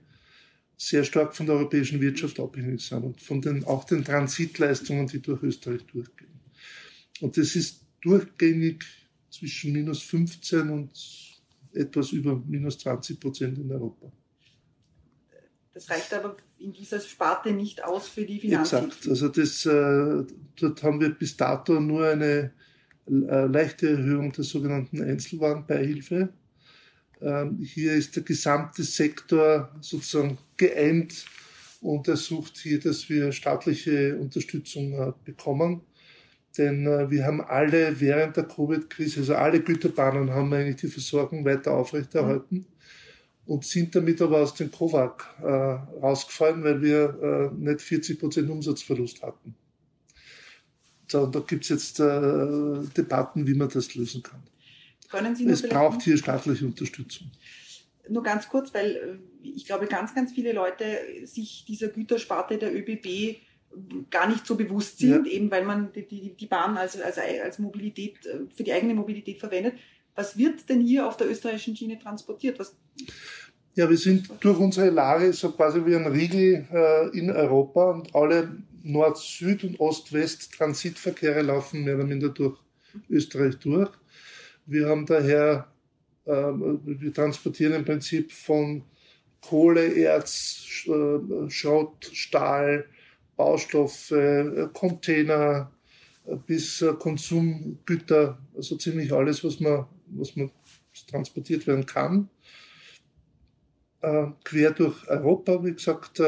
sehr 0.77 1.03
stark 1.03 1.35
von 1.35 1.45
der 1.45 1.55
europäischen 1.55 1.99
Wirtschaft 2.01 2.39
abhängig 2.39 2.81
sind 2.81 3.03
und 3.03 3.21
von 3.21 3.41
den, 3.41 3.63
auch 3.65 3.83
den 3.83 4.03
Transitleistungen, 4.03 5.07
die 5.07 5.21
durch 5.21 5.41
Österreich 5.41 5.83
durchgehen. 5.85 6.39
Und 7.19 7.35
das 7.35 7.55
ist 7.55 7.81
durchgängig 8.01 8.85
zwischen 9.29 9.73
minus 9.73 10.03
15 10.03 10.69
und 10.69 10.91
etwas 11.73 12.11
über 12.11 12.41
minus 12.47 12.77
20 12.79 13.19
Prozent 13.19 13.57
in 13.57 13.71
Europa. 13.71 14.11
Das 15.73 15.89
reicht 15.89 16.13
aber 16.13 16.37
in 16.59 16.73
dieser 16.73 16.99
Sparte 16.99 17.51
nicht 17.51 17.83
aus 17.83 18.07
für 18.07 18.25
die 18.25 18.39
Finanzen. 18.39 18.85
Exakt. 18.85 19.07
Also 19.07 19.27
das, 19.29 19.65
äh, 19.65 20.23
dort 20.55 20.83
haben 20.83 20.99
wir 20.99 21.09
bis 21.09 21.37
dato 21.37 21.79
nur 21.79 22.07
eine 22.07 22.51
leichte 23.07 23.89
Erhöhung 23.89 24.31
der 24.31 24.43
sogenannten 24.43 25.01
Einzelwarenbeihilfe 25.01 26.29
ähm, 27.21 27.59
hier 27.63 27.93
ist 27.93 28.15
der 28.15 28.23
gesamte 28.23 28.83
Sektor 28.83 29.71
sozusagen 29.81 30.37
geeint 30.55 31.25
und 31.81 32.07
er 32.07 32.17
sucht 32.17 32.57
hier, 32.57 32.79
dass 32.79 33.09
wir 33.09 33.31
staatliche 33.31 34.17
Unterstützung 34.17 34.93
äh, 34.93 35.13
bekommen. 35.25 35.81
Denn 36.57 36.85
äh, 36.85 37.09
wir 37.09 37.25
haben 37.25 37.41
alle 37.41 37.99
während 37.99 38.37
der 38.37 38.43
Covid-Krise, 38.45 39.21
also 39.21 39.35
alle 39.35 39.61
Güterbahnen 39.61 40.31
haben 40.31 40.53
eigentlich 40.53 40.77
die 40.77 40.87
Versorgung 40.87 41.45
weiter 41.45 41.73
aufrechterhalten 41.73 42.65
und 43.45 43.65
sind 43.65 43.95
damit 43.95 44.21
aber 44.21 44.41
aus 44.41 44.53
dem 44.55 44.71
COVAC 44.71 45.25
äh, 45.41 45.45
rausgefallen, 45.45 46.63
weil 46.63 46.81
wir 46.81 47.51
äh, 47.53 47.55
nicht 47.55 47.81
40 47.81 48.19
Prozent 48.19 48.49
Umsatzverlust 48.49 49.23
hatten. 49.23 49.55
Und 51.13 51.35
da 51.35 51.39
gibt 51.39 51.63
es 51.63 51.69
jetzt 51.69 51.99
äh, 51.99 52.79
Debatten, 52.95 53.47
wie 53.47 53.53
man 53.53 53.69
das 53.69 53.95
lösen 53.95 54.23
kann. 54.23 54.41
Können 55.09 55.35
Sie 55.35 55.45
es 55.45 55.61
braucht 55.61 56.01
hier 56.01 56.17
staatliche 56.17 56.65
Unterstützung. 56.65 57.31
Nur 58.09 58.23
ganz 58.23 58.49
kurz, 58.49 58.73
weil 58.73 58.95
äh, 58.95 59.47
ich 59.47 59.65
glaube, 59.65 59.87
ganz, 59.87 60.13
ganz 60.13 60.33
viele 60.33 60.53
Leute 60.53 60.85
sich 61.25 61.65
dieser 61.65 61.87
Gütersparte 61.87 62.57
der 62.57 62.75
ÖBB 62.75 63.37
gar 64.09 64.27
nicht 64.27 64.45
so 64.45 64.55
bewusst 64.55 64.99
sind, 64.99 65.27
ja. 65.27 65.33
eben 65.33 65.51
weil 65.51 65.65
man 65.65 65.91
die, 65.93 66.07
die, 66.07 66.35
die 66.35 66.45
Bahn 66.45 66.77
als, 66.77 66.99
als, 66.99 67.17
als 67.17 67.59
Mobilität, 67.59 68.25
äh, 68.25 68.39
für 68.53 68.63
die 68.63 68.73
eigene 68.73 68.93
Mobilität 68.93 69.39
verwendet. 69.39 69.75
Was 70.15 70.37
wird 70.37 70.67
denn 70.69 70.81
hier 70.81 71.07
auf 71.07 71.15
der 71.17 71.29
österreichischen 71.29 71.75
Schiene 71.75 71.99
transportiert? 71.99 72.59
Was 72.59 72.75
ja, 73.75 73.87
wir 73.87 73.97
sind 73.97 74.27
durch 74.39 74.57
unsere 74.57 74.89
Lage 74.89 75.31
so 75.33 75.51
quasi 75.51 75.85
wie 75.85 75.95
ein 75.95 76.07
Riegel 76.07 76.65
äh, 76.73 77.15
in 77.15 77.29
Europa 77.29 77.91
und 77.91 78.15
alle 78.15 78.57
Nord-Süd- 78.91 79.63
und 79.63 79.79
Ost-West-Transitverkehre 79.79 81.41
laufen 81.41 81.83
mehr 81.83 81.95
oder 81.95 82.05
minder 82.05 82.29
durch 82.29 82.57
Österreich 83.09 83.57
durch. 83.59 83.91
Wir 84.65 84.89
haben 84.89 85.05
daher, 85.05 85.67
äh, 86.25 86.31
wir 86.31 87.13
transportieren 87.13 87.73
im 87.73 87.85
Prinzip 87.85 88.31
von 88.31 88.83
Kohle, 89.41 89.93
Erz, 89.93 90.85
äh, 90.87 91.49
Schrott, 91.49 92.09
Stahl, 92.11 92.85
Baustoffe, 93.35 94.11
äh, 94.11 94.67
Container 94.73 95.71
äh, 96.25 96.35
bis 96.35 96.83
Konsumgüter, 96.99 98.37
also 98.55 98.75
ziemlich 98.77 99.13
alles, 99.13 99.43
was 99.43 99.59
man, 99.59 99.85
was 100.07 100.35
man 100.35 100.51
transportiert 101.09 101.67
werden 101.67 101.85
kann. 101.85 102.29
Quer 104.43 104.71
durch 104.71 105.07
Europa, 105.07 105.63
wie 105.65 105.73
gesagt, 105.73 106.21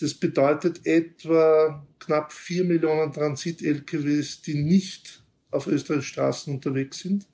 das 0.00 0.14
bedeutet 0.14 0.86
etwa 0.86 1.86
knapp 1.98 2.32
4 2.32 2.64
Millionen 2.64 3.12
Transit-LKWs, 3.12 4.42
die 4.42 4.54
nicht 4.54 5.22
auf 5.50 5.66
Österreichs 5.66 6.06
Straßen 6.06 6.54
unterwegs 6.54 7.00
sind 7.00 7.26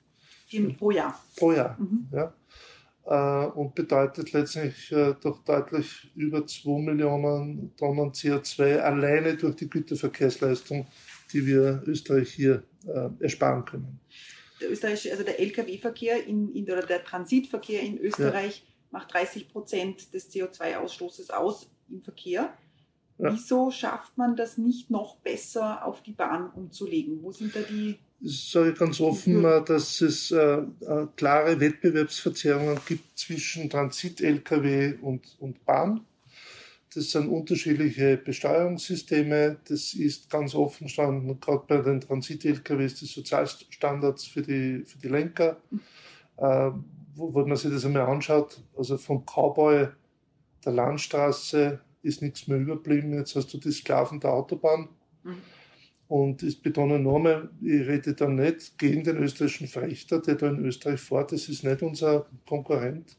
pro 0.77 0.91
Jahr. 0.91 1.19
Pro 1.35 1.51
Jahr, 1.51 1.77
mhm. 1.79 2.07
ja. 2.11 2.33
Äh, 3.05 3.47
und 3.51 3.75
bedeutet 3.75 4.33
letztlich 4.33 4.91
äh, 4.91 5.15
doch 5.21 5.43
deutlich 5.43 6.11
über 6.15 6.45
2 6.45 6.81
Millionen 6.81 7.75
Tonnen 7.75 8.11
CO2 8.11 8.79
alleine 8.79 9.35
durch 9.35 9.55
die 9.55 9.69
Güterverkehrsleistung, 9.69 10.87
die 11.33 11.45
wir 11.45 11.83
Österreich 11.85 12.31
hier 12.31 12.63
äh, 12.87 13.09
ersparen 13.23 13.65
können. 13.65 13.99
Der 14.61 14.71
österreichische, 14.71 15.11
also 15.11 15.23
der 15.23 15.39
Lkw-Verkehr 15.39 16.25
in, 16.25 16.53
in, 16.53 16.65
oder 16.65 16.85
der 16.85 17.03
Transitverkehr 17.03 17.81
in 17.81 17.97
Österreich 17.97 18.65
macht 18.91 19.13
30 19.13 19.49
Prozent 19.49 20.13
des 20.13 20.31
CO2-Ausstoßes 20.31 21.31
aus 21.31 21.69
im 21.91 22.01
Verkehr. 22.01 22.53
Ja. 23.17 23.33
Wieso 23.33 23.69
schafft 23.69 24.17
man 24.17 24.35
das 24.35 24.57
nicht 24.57 24.89
noch 24.89 25.17
besser 25.17 25.85
auf 25.85 26.01
die 26.01 26.13
Bahn 26.13 26.49
umzulegen? 26.51 27.21
Wo 27.21 27.31
sind 27.31 27.55
da 27.55 27.59
die 27.61 27.97
ich 28.21 28.51
sage 28.51 28.73
ganz 28.73 28.99
offen, 28.99 29.41
mhm. 29.41 29.63
dass 29.65 30.01
es 30.01 30.31
äh, 30.31 30.57
äh, 30.57 31.07
klare 31.15 31.59
Wettbewerbsverzerrungen 31.59 32.77
gibt 32.85 33.17
zwischen 33.17 33.69
Transit-Lkw 33.69 34.95
und, 35.01 35.37
und 35.39 35.63
Bahn. 35.65 36.01
Das 36.93 37.11
sind 37.11 37.29
unterschiedliche 37.29 38.17
Besteuerungssysteme. 38.17 39.57
Das 39.69 39.93
ist 39.93 40.29
ganz 40.29 40.53
offen 40.53 40.89
standen, 40.89 41.39
gerade 41.39 41.63
bei 41.67 41.77
den 41.77 42.01
Transit-LKWs, 42.01 42.95
die 42.95 43.05
Sozialstandards 43.05 44.25
für 44.25 44.41
die, 44.41 44.83
für 44.85 44.97
die 44.97 45.07
Lenker. 45.07 45.57
Mhm. 45.71 45.79
Äh, 46.37 46.71
wo, 47.15 47.33
wo 47.33 47.45
man 47.45 47.57
sich 47.57 47.71
das 47.71 47.85
einmal 47.85 48.03
anschaut, 48.03 48.61
also 48.77 48.97
vom 48.97 49.25
Cowboy 49.25 49.87
der 50.65 50.73
Landstraße 50.73 51.79
ist 52.01 52.21
nichts 52.21 52.47
mehr 52.47 52.59
überblieben. 52.59 53.13
Jetzt 53.13 53.35
hast 53.35 53.53
du 53.53 53.57
die 53.57 53.71
Sklaven 53.71 54.19
der 54.19 54.31
Autobahn. 54.31 54.89
Mhm. 55.23 55.37
Und 56.07 56.41
ich 56.41 56.61
betone 56.61 56.97
nochmal, 56.97 57.51
ich 57.61 57.87
rede 57.87 58.15
da 58.15 58.27
nicht 58.27 58.77
gegen 58.79 59.03
den 59.03 59.17
österreichischen 59.17 59.67
Frechter, 59.67 60.19
der 60.19 60.35
da 60.35 60.49
in 60.49 60.65
Österreich 60.65 60.99
fährt. 60.99 61.31
Das 61.31 61.47
ist 61.47 61.63
nicht 61.63 61.83
unser 61.83 62.25
Konkurrent, 62.47 63.15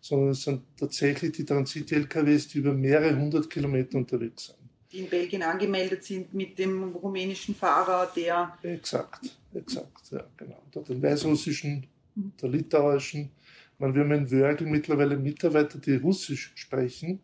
sondern 0.00 0.30
es 0.30 0.42
sind 0.42 0.62
tatsächlich 0.76 1.30
die 1.30 1.44
Transit-LKWs, 1.44 2.48
die 2.48 2.58
über 2.58 2.72
mehrere 2.74 3.16
hundert 3.16 3.48
Kilometer 3.48 3.98
unterwegs 3.98 4.46
sind. 4.46 4.58
Die 4.90 4.98
in 4.98 5.08
Belgien 5.08 5.42
angemeldet 5.44 6.02
sind 6.02 6.34
mit 6.34 6.58
dem 6.58 6.92
rumänischen 6.94 7.54
Fahrer, 7.54 8.10
der. 8.16 8.58
Exakt, 8.62 9.38
exakt, 9.54 10.10
ja, 10.10 10.24
genau. 10.36 10.60
Da 10.72 10.80
den 10.80 11.00
weißrussischen, 11.00 11.86
mhm. 12.16 12.32
der 12.42 12.48
litauischen. 12.48 13.30
Man, 13.78 13.94
wir 13.94 14.02
haben 14.02 14.12
in 14.12 14.30
Wörgl 14.30 14.66
mittlerweile 14.66 15.16
Mitarbeiter, 15.16 15.78
die 15.78 15.96
Russisch 15.96 16.52
sprechen, 16.54 17.20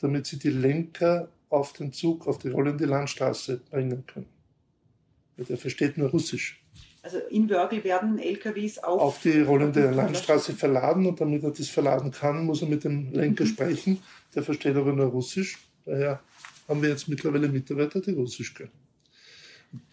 damit 0.00 0.26
sie 0.26 0.38
die 0.38 0.50
Lenker 0.50 1.28
auf 1.48 1.72
den 1.74 1.92
Zug, 1.92 2.26
auf 2.26 2.38
die 2.38 2.48
rollende 2.48 2.86
Landstraße 2.86 3.60
bringen 3.70 4.04
können 4.06 4.26
der 5.48 5.56
versteht 5.56 5.98
nur 5.98 6.10
Russisch. 6.10 6.60
Also 7.02 7.18
in 7.30 7.50
Wörgl 7.50 7.82
werden 7.82 8.18
LKWs 8.18 8.78
auf, 8.78 9.00
auf 9.00 9.22
die 9.22 9.40
rollende 9.40 9.90
Landstraße 9.90 10.52
verladen 10.52 11.06
und 11.06 11.20
damit 11.20 11.42
er 11.42 11.50
das 11.50 11.68
verladen 11.68 12.12
kann, 12.12 12.44
muss 12.44 12.62
er 12.62 12.68
mit 12.68 12.84
dem 12.84 13.12
Lenker 13.12 13.44
mhm. 13.44 13.48
sprechen. 13.48 13.98
Der 14.34 14.42
versteht 14.42 14.76
aber 14.76 14.92
nur 14.92 15.06
Russisch. 15.06 15.58
Daher 15.84 16.20
haben 16.68 16.80
wir 16.80 16.90
jetzt 16.90 17.08
mittlerweile 17.08 17.48
Mitarbeiter, 17.48 18.00
die 18.00 18.12
Russisch 18.12 18.54
können. 18.54 18.70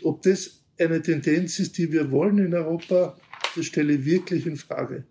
Ob 0.04 0.22
das 0.22 0.62
eine 0.80 1.02
Tendenz 1.02 1.58
ist, 1.58 1.78
die 1.78 1.92
wir 1.92 2.12
wollen 2.12 2.38
in 2.38 2.54
Europa, 2.54 3.18
das 3.56 3.66
stelle 3.66 3.94
ich 3.94 4.06
wirklich 4.06 4.46
in 4.46 4.56
Frage. 4.56 5.04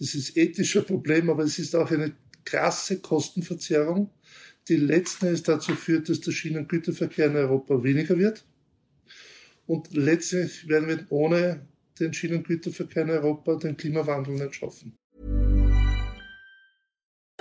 Das 0.00 0.14
ist 0.14 0.36
ethischer 0.36 0.82
Problem, 0.82 1.30
aber 1.30 1.44
es 1.44 1.60
ist 1.60 1.76
auch 1.76 1.90
eine 1.90 2.12
krasse 2.44 2.98
Kostenverzerrung, 2.98 4.10
die 4.68 4.76
letzten 4.76 5.26
Endes 5.26 5.44
dazu 5.44 5.74
führt, 5.74 6.08
dass 6.08 6.20
der 6.20 6.32
Schienengüterverkehr 6.32 7.26
in 7.26 7.36
Europa 7.36 7.84
weniger 7.84 8.18
wird 8.18 8.44
Und 9.70 9.94
letztlich 9.94 10.66
werden 10.68 10.88
wir 10.88 11.06
ohne 11.10 11.60
den 12.00 12.12
Schienengüterverkehr 12.12 13.04
in 13.04 13.10
Europa 13.10 13.54
den 13.54 13.76
Klimawandel 13.76 14.34
nicht 14.34 14.56
schaffen. 14.56 14.96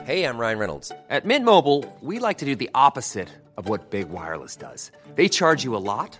Hey, 0.04 0.24
I'm 0.24 0.38
Ryan 0.38 0.60
Reynolds. 0.60 0.92
At 1.10 1.26
Mint 1.26 1.44
Mobile, 1.44 1.84
we 2.02 2.20
like 2.20 2.38
to 2.38 2.46
do 2.46 2.56
the 2.56 2.70
opposite 2.76 3.30
of 3.58 3.68
what 3.68 3.90
Big 3.90 4.10
Wireless 4.12 4.56
does. 4.56 4.92
They 5.16 5.28
charge 5.28 5.64
you 5.64 5.76
a 5.76 5.82
lot, 5.82 6.20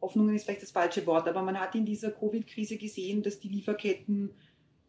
Hoffnungen 0.00 0.34
ist 0.34 0.44
vielleicht 0.44 0.62
das 0.62 0.70
falsche 0.70 1.06
Wort, 1.06 1.28
aber 1.28 1.42
man 1.42 1.58
hat 1.58 1.74
in 1.74 1.84
dieser 1.84 2.10
Covid-Krise 2.10 2.76
gesehen, 2.76 3.22
dass 3.22 3.40
die 3.40 3.48
Lieferketten 3.48 4.30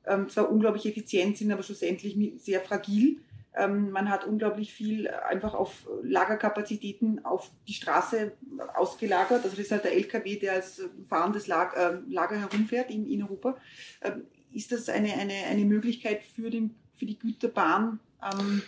ähm, 0.05 0.29
zwar 0.29 0.51
unglaublich 0.51 0.85
effizient 0.85 1.37
sind, 1.37 1.51
aber 1.51 1.63
schlussendlich 1.63 2.17
sehr 2.37 2.61
fragil. 2.61 3.19
Ähm, 3.55 3.89
man 3.89 4.09
hat 4.09 4.25
unglaublich 4.25 4.71
viel 4.71 5.07
einfach 5.07 5.53
auf 5.53 5.87
Lagerkapazitäten 6.03 7.25
auf 7.25 7.51
die 7.67 7.73
Straße 7.73 8.33
ausgelagert. 8.75 9.43
Also 9.43 9.49
das 9.49 9.59
ist 9.59 9.71
halt 9.71 9.85
der 9.85 9.93
LKW, 9.93 10.37
der 10.37 10.53
als 10.53 10.81
fahrendes 11.07 11.47
Lager, 11.47 11.95
äh, 11.95 11.99
Lager 12.07 12.39
herumfährt 12.39 12.91
in, 12.91 13.09
in 13.09 13.23
Europa. 13.23 13.57
Ähm, 14.01 14.23
ist 14.51 14.71
das 14.71 14.89
eine, 14.89 15.13
eine, 15.13 15.33
eine 15.49 15.65
Möglichkeit 15.65 16.23
für, 16.23 16.49
den, 16.49 16.75
für 16.95 17.05
die 17.05 17.17
Güterbahn, 17.17 17.99
ähm, 18.23 18.61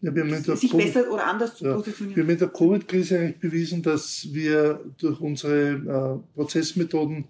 ja, 0.00 0.56
sich 0.56 0.70
COVID, 0.70 0.86
besser 0.86 1.12
oder 1.12 1.26
anders 1.26 1.56
zu 1.56 1.64
ja, 1.64 1.74
positionieren? 1.74 2.16
Wir 2.16 2.22
haben 2.22 2.30
mit 2.30 2.40
der 2.40 2.48
Covid-Krise 2.48 3.18
eigentlich 3.18 3.40
bewiesen, 3.40 3.82
dass 3.82 4.28
wir 4.32 4.80
durch 4.98 5.20
unsere 5.20 6.22
äh, 6.24 6.34
Prozessmethoden 6.34 7.26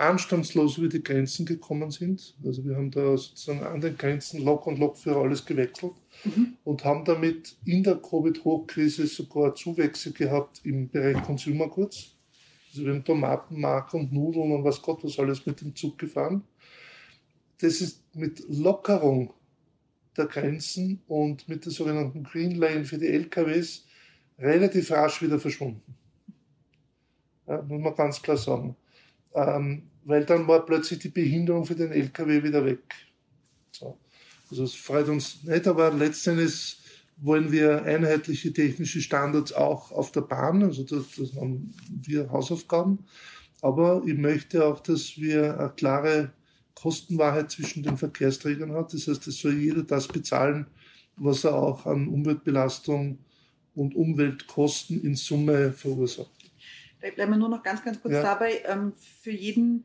anstandslos 0.00 0.78
über 0.78 0.88
die 0.88 1.02
Grenzen 1.02 1.44
gekommen 1.44 1.90
sind. 1.90 2.34
Also 2.44 2.64
wir 2.64 2.74
haben 2.74 2.90
da 2.90 3.16
sozusagen 3.18 3.62
an 3.62 3.82
den 3.82 3.98
Grenzen 3.98 4.42
Lok 4.42 4.66
und 4.66 4.78
Lokführer 4.78 5.20
alles 5.20 5.44
gewechselt 5.44 5.92
mhm. 6.24 6.54
und 6.64 6.84
haben 6.84 7.04
damit 7.04 7.56
in 7.66 7.82
der 7.82 7.96
Covid-Hochkrise 7.96 9.06
sogar 9.06 9.54
Zuwächse 9.54 10.12
gehabt 10.12 10.62
im 10.64 10.88
Bereich 10.88 11.22
Consumer 11.22 11.68
Goods. 11.68 12.16
Also 12.70 12.86
wir 12.86 12.94
haben 12.94 13.04
Tomaten, 13.04 13.60
Mark 13.60 13.92
und 13.92 14.10
Nudeln 14.10 14.52
und 14.52 14.64
was 14.64 14.80
Gott 14.80 15.04
was 15.04 15.18
alles 15.18 15.44
mit 15.44 15.60
dem 15.60 15.76
Zug 15.76 15.98
gefahren. 15.98 16.44
Das 17.60 17.82
ist 17.82 18.02
mit 18.14 18.42
Lockerung 18.48 19.34
der 20.20 20.28
Grenzen 20.28 21.00
und 21.08 21.48
mit 21.48 21.64
der 21.64 21.72
sogenannten 21.72 22.22
Green 22.24 22.54
Lane 22.56 22.84
für 22.84 22.98
die 22.98 23.08
LKWs 23.08 23.86
relativ 24.38 24.90
rasch 24.90 25.22
wieder 25.22 25.38
verschwunden. 25.38 25.94
Ja, 27.46 27.62
muss 27.62 27.80
man 27.80 27.94
ganz 27.94 28.22
klar 28.22 28.36
sagen. 28.36 28.76
Ähm, 29.34 29.82
weil 30.04 30.24
dann 30.24 30.46
war 30.46 30.64
plötzlich 30.64 31.00
die 31.00 31.08
Behinderung 31.08 31.64
für 31.64 31.74
den 31.74 31.92
LKW 31.92 32.42
wieder 32.42 32.64
weg. 32.64 32.82
So. 33.72 33.98
Also 34.50 34.64
es 34.64 34.74
freut 34.74 35.08
uns 35.08 35.44
nicht, 35.44 35.66
aber 35.66 35.92
letztendlich 35.92 36.78
wollen 37.18 37.52
wir 37.52 37.84
einheitliche 37.84 38.52
technische 38.52 39.00
Standards 39.00 39.52
auch 39.52 39.92
auf 39.92 40.10
der 40.10 40.22
Bahn, 40.22 40.62
also 40.62 40.82
das, 40.82 41.04
das 41.16 41.34
haben 41.34 41.74
wir 41.88 42.30
Hausaufgaben. 42.30 43.00
Aber 43.62 44.02
ich 44.06 44.16
möchte 44.16 44.64
auch, 44.64 44.80
dass 44.80 45.18
wir 45.18 45.58
eine 45.58 45.70
klare 45.70 46.32
Kostenwahrheit 46.74 47.50
zwischen 47.50 47.82
den 47.82 47.96
Verkehrsträgern 47.96 48.72
hat. 48.72 48.92
Das 48.92 49.06
heißt, 49.06 49.26
es 49.26 49.38
soll 49.38 49.54
jeder 49.54 49.82
das 49.82 50.08
bezahlen, 50.08 50.66
was 51.16 51.44
er 51.44 51.54
auch 51.54 51.86
an 51.86 52.08
Umweltbelastung 52.08 53.18
und 53.74 53.94
Umweltkosten 53.94 55.02
in 55.02 55.14
Summe 55.14 55.72
verursacht. 55.72 56.30
Da 57.00 57.10
bleiben 57.10 57.32
wir 57.32 57.38
nur 57.38 57.48
noch 57.48 57.62
ganz, 57.62 57.82
ganz 57.82 58.00
kurz 58.00 58.14
ja. 58.14 58.22
dabei. 58.22 58.62
Ähm, 58.66 58.92
für 59.22 59.30
jeden 59.30 59.84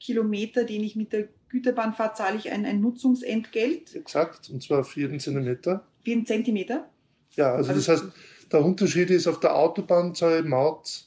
Kilometer, 0.00 0.64
den 0.64 0.82
ich 0.82 0.96
mit 0.96 1.12
der 1.12 1.28
Güterbahn 1.48 1.94
fahre, 1.94 2.14
zahle 2.14 2.36
ich 2.38 2.50
ein, 2.50 2.64
ein 2.64 2.80
Nutzungsentgelt. 2.80 3.94
Exakt, 3.94 4.50
und 4.50 4.62
zwar 4.62 4.84
für 4.84 5.00
jeden 5.00 5.20
Zentimeter. 5.20 5.86
Für 6.02 6.10
jeden 6.10 6.26
Zentimeter? 6.26 6.88
Ja, 7.32 7.54
also, 7.54 7.70
also 7.70 7.80
das 7.80 7.88
heißt, 7.88 8.12
der 8.52 8.64
Unterschied 8.64 9.10
ist, 9.10 9.26
auf 9.26 9.40
der 9.40 9.54
Autobahn 9.54 10.14
zahle 10.14 10.40
ich 10.40 10.44
Maut, 10.46 11.06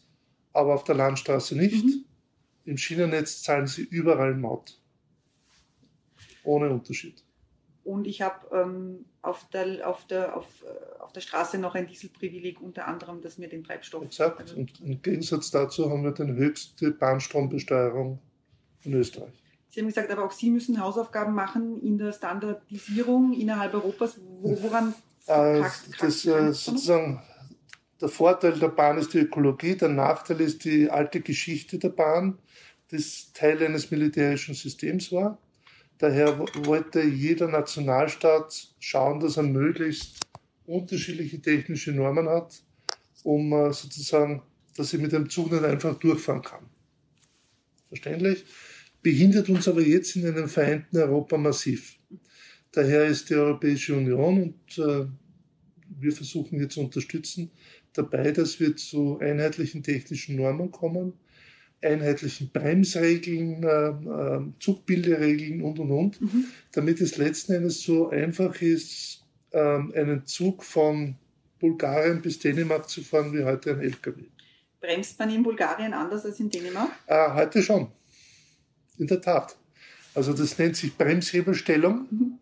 aber 0.53 0.75
auf 0.75 0.83
der 0.83 0.95
Landstraße 0.95 1.55
nicht. 1.55 1.85
Mhm. 1.85 2.05
Im 2.65 2.77
Schienennetz 2.77 3.41
zahlen 3.41 3.67
sie 3.67 3.81
überall 3.81 4.35
Maut. 4.35 4.79
Ohne 6.43 6.69
Unterschied. 6.69 7.23
Und 7.83 8.05
ich 8.05 8.21
habe 8.21 8.55
ähm, 8.55 9.05
auf, 9.21 9.49
der, 9.49 9.87
auf, 9.87 10.05
der, 10.05 10.35
auf, 10.35 10.45
äh, 10.63 11.01
auf 11.01 11.11
der 11.13 11.21
Straße 11.21 11.57
noch 11.57 11.73
ein 11.73 11.87
Dieselprivileg, 11.87 12.61
unter 12.61 12.87
anderem, 12.87 13.21
dass 13.21 13.37
mir 13.37 13.49
den 13.49 13.63
Treibstoff. 13.63 14.03
Exakt. 14.03 14.39
Also, 14.39 14.55
und 14.55 14.79
im 14.81 15.01
Gegensatz 15.01 15.49
dazu 15.49 15.89
haben 15.89 16.03
wir 16.03 16.11
die 16.11 16.31
höchste 16.31 16.91
Bahnstrombesteuerung 16.91 18.19
in 18.83 18.93
Österreich. 18.93 19.33
Sie 19.69 19.79
haben 19.79 19.87
gesagt, 19.87 20.11
aber 20.11 20.25
auch 20.25 20.31
Sie 20.31 20.51
müssen 20.51 20.79
Hausaufgaben 20.79 21.33
machen 21.33 21.81
in 21.81 21.97
der 21.97 22.11
Standardisierung 22.11 23.33
innerhalb 23.33 23.73
Europas. 23.73 24.19
Woran 24.41 24.93
äh, 25.27 25.63
das, 25.99 26.25
äh, 26.25 26.51
sozusagen 26.51 27.21
der 28.01 28.09
Vorteil 28.09 28.59
der 28.59 28.67
Bahn 28.67 28.97
ist 28.97 29.13
die 29.13 29.19
Ökologie, 29.19 29.75
der 29.75 29.89
Nachteil 29.89 30.41
ist 30.41 30.65
die 30.65 30.89
alte 30.89 31.21
Geschichte 31.21 31.79
der 31.79 31.89
Bahn, 31.89 32.37
das 32.89 33.31
Teil 33.33 33.63
eines 33.63 33.91
militärischen 33.91 34.55
Systems 34.55 35.11
war. 35.11 35.37
Daher 36.01 36.39
wollte 36.65 37.01
jeder 37.01 37.47
Nationalstaat 37.47 38.73
schauen, 38.79 39.19
dass 39.19 39.37
er 39.37 39.43
möglichst 39.43 40.19
unterschiedliche 40.65 41.41
technische 41.41 41.91
Normen 41.91 42.27
hat, 42.27 42.63
um 43.23 43.53
äh, 43.53 43.71
sozusagen, 43.71 44.41
dass 44.75 44.93
er 44.93 44.99
mit 44.99 45.11
dem 45.11 45.29
Zug 45.29 45.51
nicht 45.51 45.63
einfach 45.63 45.95
durchfahren 45.99 46.41
kann. 46.41 46.65
Verständlich? 47.87 48.45
behindert 49.01 49.49
uns 49.49 49.67
aber 49.67 49.81
jetzt 49.81 50.15
in 50.15 50.27
einem 50.27 50.47
vereinten 50.47 50.97
Europa 50.97 51.37
massiv. 51.37 51.97
Daher 52.71 53.05
ist 53.05 53.29
die 53.29 53.35
Europäische 53.35 53.95
Union 53.95 54.43
und 54.43 54.77
äh, 54.77 55.05
wir 55.99 56.11
versuchen 56.11 56.57
hier 56.57 56.69
zu 56.69 56.81
unterstützen 56.81 57.51
dabei, 57.93 58.31
dass 58.31 58.59
wir 58.59 58.75
zu 58.75 59.19
einheitlichen 59.19 59.83
technischen 59.83 60.37
Normen 60.37 60.71
kommen, 60.71 61.13
einheitlichen 61.81 62.49
Bremsregeln, 62.51 63.63
äh, 63.63 63.89
äh, 63.89 64.41
Zugbilderegeln 64.59 65.61
und 65.61 65.79
und 65.79 65.91
und, 65.91 66.21
mhm. 66.21 66.45
damit 66.71 67.01
es 67.01 67.17
letzten 67.17 67.53
Endes 67.53 67.81
so 67.81 68.09
einfach 68.09 68.61
ist, 68.61 69.23
äh, 69.51 69.59
einen 69.59 70.25
Zug 70.25 70.63
von 70.63 71.15
Bulgarien 71.59 72.21
bis 72.21 72.39
Dänemark 72.39 72.89
zu 72.89 73.01
fahren 73.01 73.33
wie 73.33 73.43
heute 73.43 73.71
ein 73.71 73.81
LKW. 73.81 74.23
Bremst 74.79 75.19
man 75.19 75.29
in 75.29 75.43
Bulgarien 75.43 75.93
anders 75.93 76.25
als 76.25 76.39
in 76.39 76.49
Dänemark? 76.49 76.91
Äh, 77.05 77.33
heute 77.33 77.61
schon. 77.61 77.87
In 78.97 79.07
der 79.07 79.21
Tat. 79.21 79.55
Also 80.13 80.33
das 80.33 80.57
nennt 80.57 80.75
sich 80.75 80.95
Bremshebelstellung, 80.97 82.07
mhm. 82.09 82.39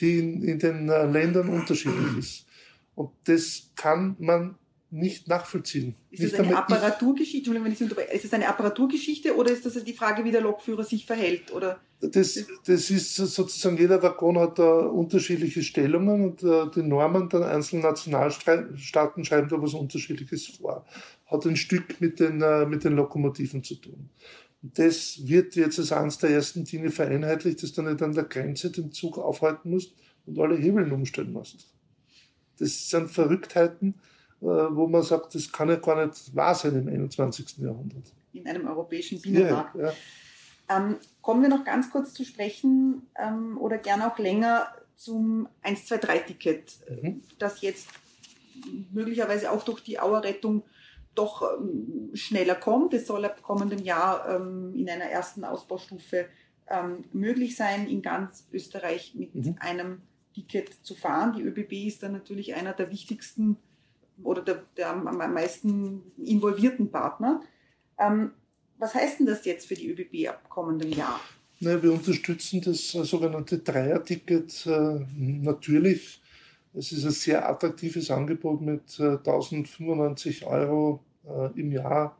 die 0.00 0.18
in, 0.18 0.42
in 0.42 0.58
den 0.58 0.88
äh, 0.88 1.06
Ländern 1.06 1.48
unterschiedlich 1.48 2.18
ist. 2.18 2.46
Und 2.94 3.10
das 3.24 3.70
kann 3.76 4.16
man 4.18 4.56
nicht 4.92 5.26
nachvollziehen. 5.26 5.94
Ist 6.10 6.34
das 6.34 6.40
eine 6.40 6.56
Apparaturgeschichte? 6.56 7.50
wenn 7.52 7.72
ich 7.72 7.80
ist 7.80 8.24
es 8.24 8.32
eine 8.32 8.46
Apparaturgeschichte 8.46 9.34
oder 9.34 9.50
ist 9.50 9.64
das 9.64 9.82
die 9.82 9.94
Frage, 9.94 10.22
wie 10.24 10.30
der 10.30 10.42
Lokführer 10.42 10.84
sich 10.84 11.06
verhält? 11.06 11.50
Oder? 11.50 11.80
Das, 12.00 12.38
das 12.66 12.90
ist 12.90 13.14
sozusagen, 13.16 13.78
jeder 13.78 14.02
Waggon 14.02 14.38
hat 14.38 14.58
da 14.58 14.80
unterschiedliche 14.80 15.62
Stellungen 15.62 16.24
und 16.24 16.42
uh, 16.42 16.66
die 16.66 16.82
Normen 16.82 17.28
der 17.30 17.48
einzelnen 17.48 17.84
Nationalstaaten 17.84 19.24
schreiben 19.24 19.48
da 19.48 19.62
was 19.62 19.72
Unterschiedliches 19.72 20.46
vor. 20.46 20.84
Hat 21.26 21.46
ein 21.46 21.56
Stück 21.56 22.00
mit 22.00 22.20
den, 22.20 22.42
uh, 22.42 22.66
mit 22.66 22.84
den 22.84 22.92
Lokomotiven 22.92 23.64
zu 23.64 23.76
tun. 23.76 24.10
Und 24.62 24.78
das 24.78 25.26
wird 25.26 25.56
jetzt 25.56 25.78
als 25.78 25.90
eines 25.90 26.18
der 26.18 26.30
ersten 26.30 26.64
Dinge 26.64 26.90
vereinheitlicht, 26.90 27.62
dass 27.62 27.72
du 27.72 27.80
nicht 27.80 28.02
an 28.02 28.12
der 28.12 28.24
Grenze 28.24 28.70
den 28.70 28.92
Zug 28.92 29.16
aufhalten 29.16 29.70
musst 29.70 29.94
und 30.26 30.38
alle 30.38 30.56
Hebeln 30.56 30.92
umstellen 30.92 31.32
musst. 31.32 31.66
Das 32.58 32.90
sind 32.90 33.10
Verrücktheiten, 33.10 33.94
äh, 33.94 34.11
wo 34.42 34.86
man 34.88 35.02
sagt, 35.02 35.34
das 35.34 35.50
kann 35.50 35.68
ja 35.68 35.76
gar 35.76 36.04
nicht 36.04 36.34
wahr 36.34 36.54
sein 36.54 36.74
im 36.74 36.88
21. 36.88 37.58
Jahrhundert. 37.58 38.12
In 38.32 38.46
einem 38.46 38.66
europäischen 38.66 39.20
Binnenmarkt. 39.20 39.76
Ja, 39.76 39.86
ja. 39.86 39.92
Ähm, 40.68 40.96
kommen 41.20 41.42
wir 41.42 41.48
noch 41.48 41.64
ganz 41.64 41.90
kurz 41.90 42.12
zu 42.12 42.24
sprechen 42.24 43.06
ähm, 43.16 43.58
oder 43.58 43.78
gerne 43.78 44.10
auch 44.10 44.18
länger 44.18 44.68
zum 44.96 45.48
123-Ticket, 45.64 46.78
mhm. 46.88 47.22
das 47.38 47.60
jetzt 47.60 47.88
möglicherweise 48.92 49.50
auch 49.50 49.64
durch 49.64 49.80
die 49.80 49.98
Auerrettung 49.98 50.62
doch 51.14 51.42
ähm, 51.58 52.10
schneller 52.14 52.54
kommt. 52.54 52.94
Es 52.94 53.06
soll 53.06 53.24
ab 53.24 53.42
kommendem 53.42 53.80
Jahr 53.80 54.28
ähm, 54.28 54.74
in 54.74 54.88
einer 54.88 55.04
ersten 55.04 55.44
Ausbaustufe 55.44 56.26
ähm, 56.68 57.04
möglich 57.12 57.56
sein, 57.56 57.86
in 57.88 58.02
ganz 58.02 58.46
Österreich 58.52 59.14
mit 59.14 59.34
mhm. 59.34 59.56
einem 59.60 60.02
Ticket 60.34 60.72
zu 60.82 60.94
fahren. 60.94 61.34
Die 61.34 61.42
ÖBB 61.42 61.86
ist 61.86 62.02
dann 62.02 62.12
natürlich 62.12 62.54
einer 62.54 62.72
der 62.72 62.90
wichtigsten 62.90 63.56
oder 64.24 64.42
der, 64.42 64.62
der 64.76 64.90
am, 64.90 65.04
meisten 65.32 66.02
involvierten 66.18 66.90
Partner. 66.90 67.42
Ähm, 67.98 68.32
was 68.78 68.94
heißt 68.94 69.20
denn 69.20 69.26
das 69.26 69.44
jetzt 69.44 69.66
für 69.66 69.74
die 69.74 69.90
ÖBB 69.90 70.28
ab 70.28 70.48
kommendem 70.48 70.90
Jahr? 70.92 71.20
Na, 71.60 71.80
wir 71.80 71.92
unterstützen 71.92 72.60
das 72.60 72.94
äh, 72.94 73.04
sogenannte 73.04 73.58
Dreier-Ticket 73.58 74.66
äh, 74.66 75.06
natürlich. 75.16 76.20
Es 76.74 76.90
ist 76.90 77.04
ein 77.04 77.12
sehr 77.12 77.48
attraktives 77.48 78.10
Angebot 78.10 78.60
mit 78.60 78.98
äh, 78.98 79.18
1095 79.18 80.44
Euro 80.46 81.04
äh, 81.24 81.60
im 81.60 81.70
Jahr 81.70 82.16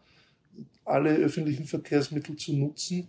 alle 0.85 1.15
öffentlichen 1.17 1.65
Verkehrsmittel 1.65 2.37
zu 2.37 2.53
nutzen, 2.53 3.09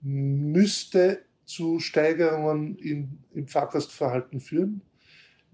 müsste 0.00 1.22
zu 1.44 1.80
Steigerungen 1.80 2.76
in, 2.76 3.18
im 3.34 3.48
Fahrgastverhalten 3.48 4.40
führen. 4.40 4.82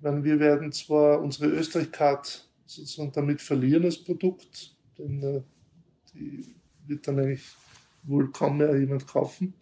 Meine, 0.00 0.24
wir 0.24 0.40
werden 0.40 0.72
zwar 0.72 1.20
unsere 1.20 1.48
Österreich-Card 1.48 2.48
sozusagen 2.70 3.12
damit 3.12 3.40
verlieren 3.40 3.84
als 3.84 3.98
Produkt, 3.98 4.76
denn 4.98 5.22
äh, 5.22 5.42
die 6.14 6.54
wird 6.86 7.06
dann 7.06 7.18
eigentlich 7.18 7.44
wohl 8.04 8.30
kaum 8.30 8.58
mehr 8.58 8.78
jemand 8.78 9.06
kaufen. 9.06 9.54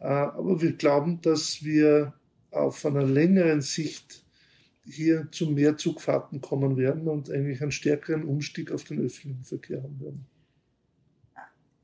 Äh, 0.00 0.06
aber 0.06 0.60
wir 0.60 0.72
glauben, 0.72 1.20
dass 1.20 1.62
wir 1.62 2.14
auf 2.50 2.84
einer 2.86 3.04
längeren 3.04 3.60
Sicht 3.60 4.24
hier 4.84 5.28
zu 5.30 5.50
mehr 5.50 5.76
Zugfahrten 5.76 6.40
kommen 6.40 6.78
werden 6.78 7.08
und 7.08 7.30
eigentlich 7.30 7.60
einen 7.60 7.72
stärkeren 7.72 8.24
Umstieg 8.24 8.72
auf 8.72 8.84
den 8.84 9.00
öffentlichen 9.00 9.44
Verkehr 9.44 9.82
haben 9.82 10.00
werden. 10.00 10.26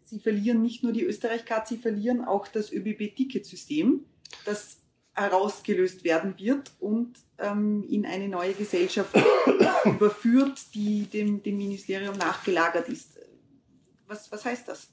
Sie 0.05 0.21
verlieren 0.21 0.63
nicht 0.63 0.83
nur 0.83 0.93
die 0.93 1.03
Österreich-Card, 1.03 1.69
Sie 1.69 1.77
verlieren 1.77 2.23
auch 2.25 2.49
das 2.49 2.73
ÖBB-Ticketsystem, 2.73 4.01
das 4.47 4.79
herausgelöst 5.15 6.05
werden 6.05 6.35
wird 6.39 6.73
und 6.81 7.15
ähm, 7.39 7.85
in 7.89 8.05
eine 8.05 8.29
neue 8.29 8.53
Gesellschaft 8.53 9.15
überführt, 9.85 10.61
die 10.75 11.05
dem, 11.05 11.43
dem 11.43 11.57
Ministerium 11.57 12.17
nachgelagert 12.17 12.89
ist. 12.89 13.19
Was, 14.07 14.31
was 14.31 14.45
heißt 14.45 14.69
das? 14.69 14.89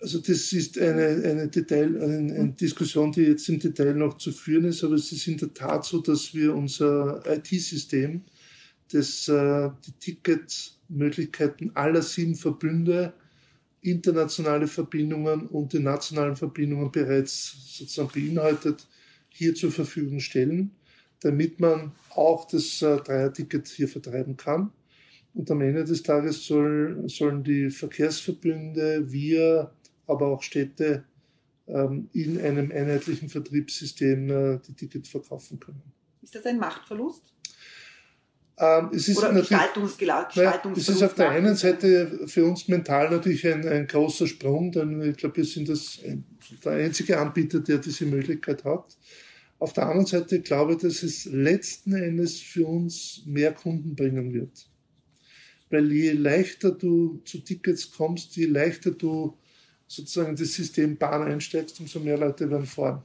Also 0.00 0.18
das 0.18 0.52
ist 0.52 0.78
eine, 0.78 1.22
eine, 1.24 1.48
Detail, 1.48 2.00
eine, 2.00 2.34
eine, 2.34 2.52
Diskussion, 2.52 3.12
die 3.12 3.22
jetzt 3.22 3.48
im 3.50 3.58
Detail 3.58 3.94
noch 3.94 4.16
zu 4.16 4.32
führen 4.32 4.64
ist, 4.64 4.82
aber 4.82 4.94
es 4.94 5.12
ist 5.12 5.26
in 5.26 5.36
der 5.36 5.52
Tat 5.52 5.84
so, 5.84 6.00
dass 6.00 6.32
wir 6.32 6.54
unser 6.54 7.22
IT-System, 7.26 8.22
das 8.92 9.28
äh, 9.28 9.68
die 9.86 9.92
Ticketmöglichkeiten 9.92 11.76
aller 11.76 12.00
sieben 12.00 12.34
Verbünde 12.34 13.12
internationale 13.82 14.66
Verbindungen 14.66 15.46
und 15.46 15.72
die 15.72 15.80
nationalen 15.80 16.36
Verbindungen 16.36 16.90
bereits 16.90 17.76
sozusagen 17.78 18.10
beinhaltet, 18.12 18.86
hier 19.30 19.54
zur 19.54 19.72
Verfügung 19.72 20.20
stellen, 20.20 20.72
damit 21.20 21.60
man 21.60 21.92
auch 22.10 22.46
das 22.46 22.82
äh, 22.82 22.96
Dreierticket 22.98 23.68
hier 23.68 23.88
vertreiben 23.88 24.36
kann. 24.36 24.72
Und 25.34 25.50
am 25.50 25.60
Ende 25.60 25.84
des 25.84 26.02
Tages 26.02 26.44
soll, 26.46 27.04
sollen 27.08 27.44
die 27.44 27.70
Verkehrsverbünde, 27.70 29.12
wir, 29.12 29.72
aber 30.06 30.26
auch 30.28 30.42
Städte 30.42 31.04
ähm, 31.68 32.08
in 32.12 32.40
einem 32.40 32.72
einheitlichen 32.72 33.28
Vertriebssystem 33.28 34.30
äh, 34.30 34.58
die 34.66 34.74
Tickets 34.74 35.08
verkaufen 35.08 35.60
können. 35.60 35.82
Ist 36.22 36.34
das 36.34 36.44
ein 36.46 36.58
Machtverlust? 36.58 37.32
Ähm, 38.60 38.90
es 38.92 39.08
ist 39.08 39.16
Oder 39.16 39.32
Gestaltungsverlust. 39.32 40.36
Naja, 40.36 40.62
es 40.76 40.88
ist 40.88 41.02
auf 41.02 41.14
der 41.14 41.30
einen 41.30 41.56
Seite 41.56 42.26
für 42.26 42.44
uns 42.44 42.68
mental 42.68 43.10
natürlich 43.10 43.46
ein, 43.46 43.66
ein 43.66 43.86
großer 43.86 44.26
Sprung, 44.26 44.70
denn 44.70 45.00
ich 45.00 45.16
glaube, 45.16 45.38
wir 45.38 45.44
sind 45.46 45.70
das, 45.70 45.98
der 46.62 46.72
einzige 46.72 47.18
Anbieter, 47.18 47.60
der 47.60 47.78
diese 47.78 48.04
Möglichkeit 48.04 48.62
hat. 48.64 48.98
Auf 49.58 49.72
der 49.72 49.86
anderen 49.86 50.06
Seite 50.06 50.40
glaube 50.40 50.72
ich, 50.72 50.78
dass 50.78 51.02
es 51.02 51.24
letzten 51.24 51.94
Endes 51.94 52.38
für 52.38 52.66
uns 52.66 53.22
mehr 53.24 53.52
Kunden 53.54 53.96
bringen 53.96 54.34
wird. 54.34 54.68
Weil 55.70 55.90
je 55.90 56.12
leichter 56.12 56.72
du 56.72 57.22
zu 57.24 57.38
Tickets 57.38 57.90
kommst, 57.90 58.36
je 58.36 58.46
leichter 58.46 58.90
du 58.90 59.38
sozusagen 59.86 60.36
das 60.36 60.52
System 60.52 60.98
Bahn 60.98 61.22
einsteigst, 61.22 61.80
umso 61.80 61.98
mehr 62.00 62.18
Leute 62.18 62.50
werden 62.50 62.66
fahren. 62.66 63.02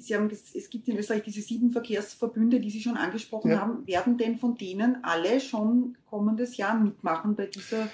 Sie 0.00 0.14
haben, 0.14 0.30
es 0.30 0.70
gibt 0.70 0.88
in 0.88 0.96
Österreich 0.96 1.22
diese 1.22 1.40
sieben 1.40 1.70
Verkehrsverbünde, 1.70 2.60
die 2.60 2.70
Sie 2.70 2.80
schon 2.80 2.96
angesprochen 2.96 3.50
ja. 3.50 3.60
haben. 3.60 3.86
Werden 3.86 4.16
denn 4.16 4.38
von 4.38 4.56
denen 4.56 5.02
alle 5.02 5.40
schon 5.40 5.96
kommendes 6.06 6.56
Jahr 6.56 6.78
mitmachen 6.78 7.34
bei 7.34 7.46
dieser? 7.46 7.88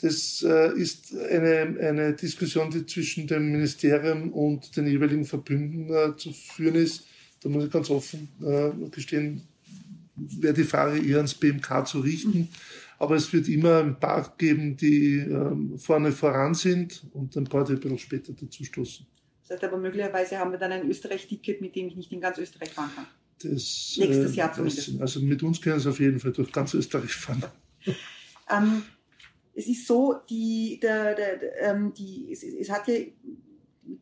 Das 0.00 0.44
äh, 0.46 0.78
ist 0.78 1.16
eine, 1.16 1.78
eine 1.80 2.12
Diskussion, 2.12 2.70
die 2.70 2.84
zwischen 2.84 3.26
dem 3.26 3.50
Ministerium 3.50 4.32
und 4.32 4.76
den 4.76 4.86
jeweiligen 4.86 5.24
Verbünden 5.24 5.88
äh, 5.88 6.16
zu 6.16 6.32
führen 6.32 6.74
ist. 6.74 7.06
Da 7.40 7.48
muss 7.48 7.64
ich 7.64 7.70
ganz 7.70 7.88
offen 7.90 8.28
äh, 8.42 8.90
gestehen, 8.90 9.42
wäre 10.16 10.54
die 10.54 10.64
Frage 10.64 10.98
eher 10.98 11.18
ans 11.18 11.34
BMK 11.34 11.86
zu 11.86 12.00
richten. 12.00 12.38
Mhm. 12.38 12.48
Aber 12.98 13.16
es 13.16 13.32
wird 13.32 13.48
immer 13.48 13.80
ein 13.80 13.98
paar 13.98 14.34
geben, 14.38 14.76
die 14.76 15.18
ähm, 15.18 15.78
vorne 15.78 16.12
voran 16.12 16.54
sind 16.54 17.04
und 17.12 17.36
ein 17.36 17.44
paar, 17.44 17.64
die 17.64 17.74
ein 17.74 17.80
bisschen 17.80 17.98
später 17.98 18.32
dazu 18.32 18.64
stoßen. 18.64 19.06
Das 19.46 19.56
heißt 19.56 19.64
aber 19.64 19.78
möglicherweise 19.78 20.38
haben 20.38 20.50
wir 20.50 20.58
dann 20.58 20.72
ein 20.72 20.88
Österreich-Ticket, 20.88 21.60
mit 21.60 21.76
dem 21.76 21.86
ich 21.86 21.96
nicht 21.96 22.12
in 22.12 22.20
ganz 22.20 22.38
Österreich 22.38 22.70
fahren 22.70 22.90
kann. 22.94 23.06
Das, 23.38 23.96
Nächstes 23.98 24.34
Jahr 24.34 24.52
zumindest. 24.52 24.88
Das, 24.88 25.00
also 25.00 25.20
mit 25.20 25.42
uns 25.42 25.60
können 25.60 25.78
Sie 25.78 25.88
auf 25.88 26.00
jeden 26.00 26.18
Fall 26.18 26.32
durch 26.32 26.50
ganz 26.50 26.74
Österreich 26.74 27.12
fahren. 27.12 27.44
ähm, 28.50 28.82
es 29.54 29.68
ist 29.68 29.86
so, 29.86 30.16
die, 30.28 30.80
der, 30.82 31.14
der, 31.14 31.36
der, 31.36 31.62
ähm, 31.62 31.92
die, 31.92 32.32
es, 32.32 32.42
es 32.42 32.70
hat 32.70 32.88
ja 32.88 32.94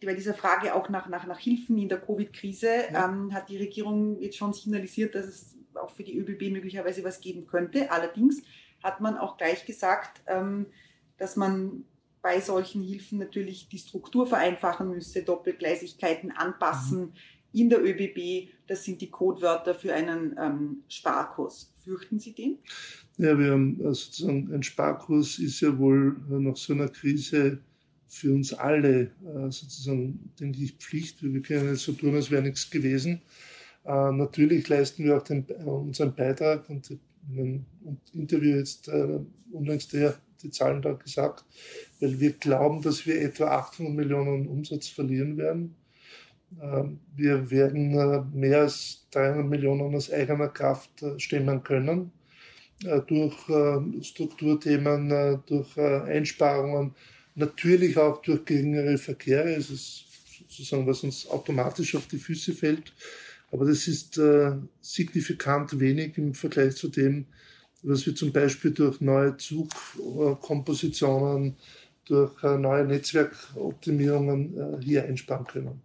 bei 0.04 0.14
dieser 0.14 0.34
Frage 0.34 0.74
auch 0.74 0.88
nach, 0.88 1.08
nach, 1.08 1.26
nach 1.26 1.38
Hilfen 1.38 1.76
in 1.76 1.88
der 1.88 2.00
Covid-Krise, 2.00 2.68
ja. 2.92 3.08
ähm, 3.08 3.34
hat 3.34 3.48
die 3.50 3.58
Regierung 3.58 4.18
jetzt 4.20 4.38
schon 4.38 4.52
signalisiert, 4.52 5.14
dass 5.14 5.26
es 5.26 5.56
auch 5.74 5.90
für 5.90 6.04
die 6.04 6.16
ÖBB 6.16 6.50
möglicherweise 6.52 7.04
was 7.04 7.20
geben 7.20 7.46
könnte. 7.46 7.90
Allerdings 7.90 8.42
hat 8.82 9.00
man 9.00 9.18
auch 9.18 9.36
gleich 9.36 9.66
gesagt, 9.66 10.22
ähm, 10.26 10.66
dass 11.18 11.36
man 11.36 11.84
bei 12.24 12.40
solchen 12.40 12.82
Hilfen 12.82 13.18
natürlich 13.18 13.68
die 13.68 13.76
Struktur 13.76 14.26
vereinfachen 14.26 14.88
müsse, 14.88 15.22
Doppelgleisigkeiten 15.22 16.30
anpassen 16.30 17.00
mhm. 17.00 17.12
in 17.52 17.68
der 17.68 17.84
ÖBB. 17.84 18.48
Das 18.66 18.82
sind 18.82 19.02
die 19.02 19.10
Codewörter 19.10 19.74
für 19.74 19.92
einen 19.92 20.34
ähm, 20.40 20.84
Sparkurs. 20.88 21.70
Fürchten 21.84 22.18
Sie 22.18 22.34
den? 22.34 22.56
Ja, 23.18 23.38
wir 23.38 23.52
haben 23.52 23.78
äh, 23.78 23.92
sozusagen 23.92 24.50
ein 24.54 24.62
Sparkurs 24.62 25.38
ist 25.38 25.60
ja 25.60 25.76
wohl 25.76 26.16
nach 26.30 26.56
so 26.56 26.72
einer 26.72 26.88
Krise 26.88 27.58
für 28.08 28.32
uns 28.32 28.54
alle 28.54 29.02
äh, 29.02 29.50
sozusagen, 29.50 30.32
denke 30.40 30.62
ich, 30.62 30.76
Pflicht. 30.78 31.22
Wir 31.22 31.42
können 31.42 31.72
nicht 31.72 31.82
so 31.82 31.92
tun, 31.92 32.14
als 32.14 32.30
wäre 32.30 32.40
nichts 32.40 32.70
gewesen. 32.70 33.20
Äh, 33.84 34.12
natürlich 34.12 34.66
leisten 34.66 35.04
wir 35.04 35.18
auch 35.18 35.22
den, 35.22 35.44
unseren 35.44 36.14
Beitrag 36.14 36.70
und 36.70 36.90
in 36.90 37.38
einem 37.38 37.66
Interview 38.14 38.56
jetzt 38.56 38.88
äh, 38.88 39.18
unlängst 39.52 39.92
der, 39.92 40.18
die 40.42 40.50
Zahlen 40.50 40.80
da 40.80 40.92
gesagt, 40.92 41.44
weil 42.00 42.20
wir 42.20 42.32
glauben, 42.32 42.82
dass 42.82 43.06
wir 43.06 43.20
etwa 43.20 43.46
800 43.46 43.94
Millionen 43.94 44.46
Umsatz 44.46 44.88
verlieren 44.88 45.36
werden. 45.36 45.74
Ähm, 46.62 47.00
wir 47.16 47.50
werden 47.50 47.98
äh, 47.98 48.22
mehr 48.36 48.62
als 48.62 49.06
300 49.10 49.46
Millionen 49.46 49.94
aus 49.94 50.12
eigener 50.12 50.48
Kraft 50.48 51.02
äh, 51.02 51.18
stemmen 51.18 51.62
können 51.62 52.12
äh, 52.84 53.00
durch 53.06 53.34
Strukturthemen, 54.02 55.42
durch 55.46 55.78
Einsparungen, 55.78 56.94
natürlich 57.34 57.96
auch 57.96 58.20
durch 58.22 58.44
geringere 58.44 58.98
Verkehre. 58.98 59.54
Es 59.54 59.70
ist 59.70 60.04
sozusagen, 60.48 60.86
was 60.86 61.02
uns 61.02 61.28
automatisch 61.28 61.94
auf 61.94 62.06
die 62.06 62.18
Füße 62.18 62.52
fällt. 62.52 62.92
Aber 63.50 63.66
das 63.66 63.86
ist 63.86 64.20
signifikant 64.80 65.78
wenig 65.78 66.18
im 66.18 66.34
Vergleich 66.34 66.74
zu 66.74 66.88
dem, 66.88 67.26
was 67.84 68.04
wir 68.06 68.16
zum 68.16 68.32
Beispiel 68.32 68.72
durch 68.72 69.00
neue 69.00 69.36
Zugkompositionen, 69.36 71.54
durch 72.06 72.42
neue 72.42 72.84
Netzwerkoptimierungen 72.84 74.80
hier 74.80 75.04
einsparen 75.04 75.46
können. 75.46 75.82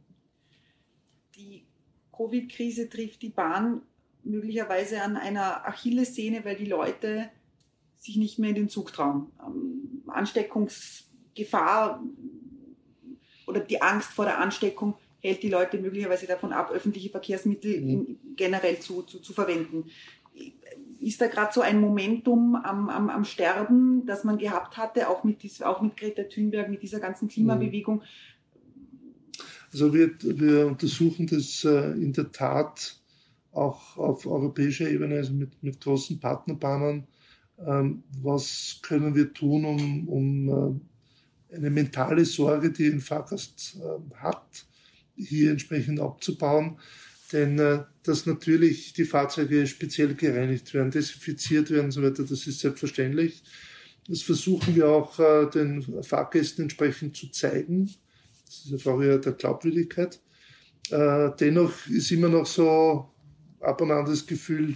Covid-Krise 2.19 2.89
trifft 2.89 3.21
die 3.21 3.29
Bahn 3.29 3.82
möglicherweise 4.23 5.01
an 5.01 5.15
einer 5.15 5.65
Achillessehne, 5.65 6.43
weil 6.43 6.58
die 6.58 6.65
Leute 6.65 7.29
sich 7.97 8.17
nicht 8.17 8.39
mehr 8.39 8.49
in 8.49 8.55
den 8.55 8.69
Zug 8.69 8.91
trauen. 8.91 9.27
Ähm, 9.45 10.03
Ansteckungsgefahr 10.08 12.03
oder 13.47 13.62
die 13.62 13.82
Angst 13.82 14.12
vor 14.12 14.25
der 14.25 14.39
Ansteckung 14.39 14.95
hält 15.21 15.43
die 15.43 15.49
Leute 15.49 15.77
möglicherweise 15.77 16.27
davon 16.27 16.53
ab, 16.53 16.71
öffentliche 16.71 17.10
Verkehrsmittel 17.10 17.82
mhm. 17.82 18.19
generell 18.36 18.79
zu, 18.79 19.01
zu, 19.03 19.19
zu 19.19 19.34
verwenden. 19.34 19.89
Ist 20.99 21.21
da 21.21 21.27
gerade 21.27 21.53
so 21.53 21.62
ein 21.62 21.79
Momentum 21.79 22.55
am, 22.55 22.89
am, 22.89 23.09
am 23.09 23.23
Sterben, 23.23 24.05
das 24.05 24.23
man 24.23 24.38
gehabt 24.38 24.77
hatte, 24.77 25.09
auch 25.09 25.23
mit, 25.23 25.43
dies, 25.43 25.62
auch 25.62 25.81
mit 25.81 25.95
Greta 25.95 26.23
Thunberg, 26.23 26.69
mit 26.69 26.83
dieser 26.83 26.99
ganzen 26.99 27.29
Klimabewegung, 27.29 28.01
also 29.71 29.93
wir, 29.93 30.12
wir 30.21 30.67
untersuchen 30.67 31.27
das 31.27 31.63
äh, 31.63 31.91
in 31.91 32.13
der 32.13 32.31
Tat 32.31 32.95
auch 33.51 33.97
auf 33.97 34.25
europäischer 34.25 34.89
Ebene, 34.89 35.17
also 35.17 35.33
mit, 35.33 35.62
mit 35.62 35.81
großen 35.81 36.19
Partnerbahnen. 36.19 37.05
Ähm, 37.65 38.03
was 38.21 38.79
können 38.81 39.15
wir 39.15 39.33
tun, 39.33 39.65
um, 39.65 40.07
um 40.07 40.81
äh, 41.51 41.55
eine 41.55 41.69
mentale 41.69 42.25
Sorge, 42.25 42.71
die 42.71 42.88
ein 42.88 43.01
Fahrgast 43.01 43.77
äh, 43.79 44.15
hat, 44.15 44.65
hier 45.15 45.51
entsprechend 45.51 45.99
abzubauen? 45.99 46.79
Denn 47.31 47.59
äh, 47.59 47.83
dass 48.03 48.25
natürlich 48.25 48.93
die 48.93 49.05
Fahrzeuge 49.05 49.67
speziell 49.67 50.15
gereinigt 50.15 50.73
werden, 50.73 50.91
desinfiziert 50.91 51.69
werden 51.69 51.85
und 51.85 51.91
so 51.91 52.01
weiter, 52.01 52.23
das 52.23 52.47
ist 52.47 52.59
selbstverständlich. 52.59 53.43
Das 54.07 54.23
versuchen 54.23 54.75
wir 54.75 54.89
auch 54.89 55.19
äh, 55.19 55.49
den 55.49 56.03
Fahrgästen 56.03 56.63
entsprechend 56.63 57.15
zu 57.15 57.27
zeigen. 57.27 57.93
Das 58.45 58.65
ist 58.65 58.69
eine 58.69 58.79
Frage 58.79 59.19
der 59.19 59.33
Glaubwürdigkeit. 59.33 60.19
Äh, 60.89 61.29
dennoch 61.39 61.71
ist 61.87 62.11
immer 62.11 62.29
noch 62.29 62.47
so 62.47 63.09
ab 63.59 63.81
und 63.81 63.91
an 63.91 64.05
das 64.05 64.25
Gefühl, 64.25 64.75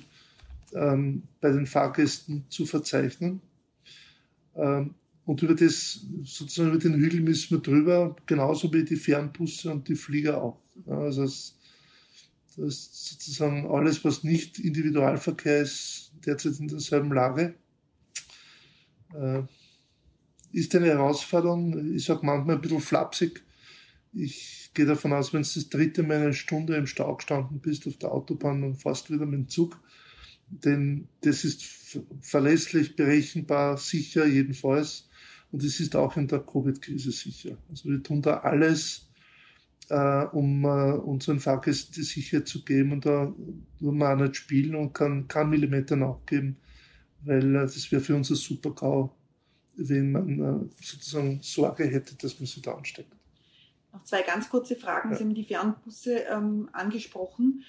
ähm, 0.75 1.23
bei 1.41 1.51
den 1.51 1.65
Fahrgästen 1.65 2.45
zu 2.49 2.67
verzeichnen. 2.67 3.41
Ähm, 4.55 4.93
und 5.25 5.41
über 5.41 5.55
das, 5.55 6.01
sozusagen 6.23 6.69
über 6.69 6.79
den 6.79 6.95
Hügel 6.95 7.21
müssen 7.21 7.57
wir 7.57 7.61
drüber, 7.61 8.15
genauso 8.25 8.71
wie 8.73 8.83
die 8.83 8.97
Fernbusse 8.97 9.71
und 9.71 9.87
die 9.87 9.95
Flieger 9.95 10.41
auch. 10.41 10.59
Also 10.85 11.23
das, 11.23 11.57
das 12.57 12.75
ist 12.75 13.09
sozusagen 13.09 13.67
alles, 13.67 14.03
was 14.03 14.23
nicht 14.23 14.59
Individualverkehr 14.59 15.61
ist, 15.61 16.11
derzeit 16.25 16.59
in 16.59 16.67
derselben 16.67 17.13
Lage. 17.13 17.55
Äh, 19.13 19.43
ist 20.51 20.75
eine 20.75 20.87
Herausforderung, 20.87 21.95
ich 21.95 22.05
sage 22.05 22.25
manchmal 22.25 22.55
ein 22.55 22.61
bisschen 22.61 22.79
flapsig, 22.79 23.43
ich 24.13 24.71
gehe 24.73 24.85
davon 24.85 25.13
aus, 25.13 25.33
wenn 25.33 25.41
du 25.41 25.49
das 25.53 25.69
dritte 25.69 26.03
Mal 26.03 26.17
eine 26.17 26.33
Stunde 26.33 26.75
im 26.75 26.87
Stau 26.87 27.15
gestanden 27.15 27.59
bist 27.59 27.87
auf 27.87 27.97
der 27.97 28.11
Autobahn 28.11 28.63
und 28.63 28.75
fährst 28.75 29.09
wieder 29.11 29.25
mit 29.25 29.39
dem 29.39 29.49
Zug, 29.49 29.79
denn 30.49 31.07
das 31.21 31.43
ist 31.43 31.63
verlässlich, 32.21 32.95
berechenbar, 32.95 33.77
sicher 33.77 34.25
jedenfalls. 34.25 35.09
Und 35.51 35.63
es 35.63 35.79
ist 35.79 35.95
auch 35.95 36.17
in 36.17 36.27
der 36.27 36.39
Covid-Krise 36.39 37.11
sicher. 37.11 37.57
Also 37.69 37.89
wir 37.89 38.01
tun 38.01 38.21
da 38.21 38.37
alles, 38.37 39.07
äh, 39.89 40.25
um 40.31 40.63
äh, 40.65 40.93
unseren 40.93 41.39
Fahrgästen 41.39 41.93
die 41.95 42.03
Sicherheit 42.03 42.47
zu 42.47 42.63
geben. 42.63 42.93
Und 42.93 43.05
da 43.05 43.33
tun 43.79 43.97
wir 43.97 44.13
auch 44.13 44.17
nicht 44.17 44.35
spielen 44.35 44.75
und 44.75 44.93
kann 44.93 45.27
keinen 45.27 45.49
Millimeter 45.49 45.95
nachgeben, 45.95 46.57
weil 47.21 47.55
äh, 47.55 47.61
das 47.61 47.91
wäre 47.91 48.01
für 48.01 48.15
uns 48.15 48.29
ein 48.29 48.35
super 48.35 48.71
GAU, 48.71 49.11
wenn 49.75 50.11
man 50.11 50.39
äh, 50.39 50.83
sozusagen 50.83 51.39
Sorge 51.41 51.85
hätte, 51.85 52.15
dass 52.15 52.39
man 52.39 52.47
sich 52.47 52.61
da 52.61 52.73
ansteckt. 52.73 53.13
Noch 53.91 54.03
zwei 54.03 54.23
ganz 54.23 54.49
kurze 54.49 54.75
Fragen. 54.75 55.11
Ja. 55.11 55.17
Sie 55.17 55.23
haben 55.23 55.35
die 55.35 55.43
Fernbusse 55.43 56.23
ähm, 56.31 56.69
angesprochen. 56.73 57.63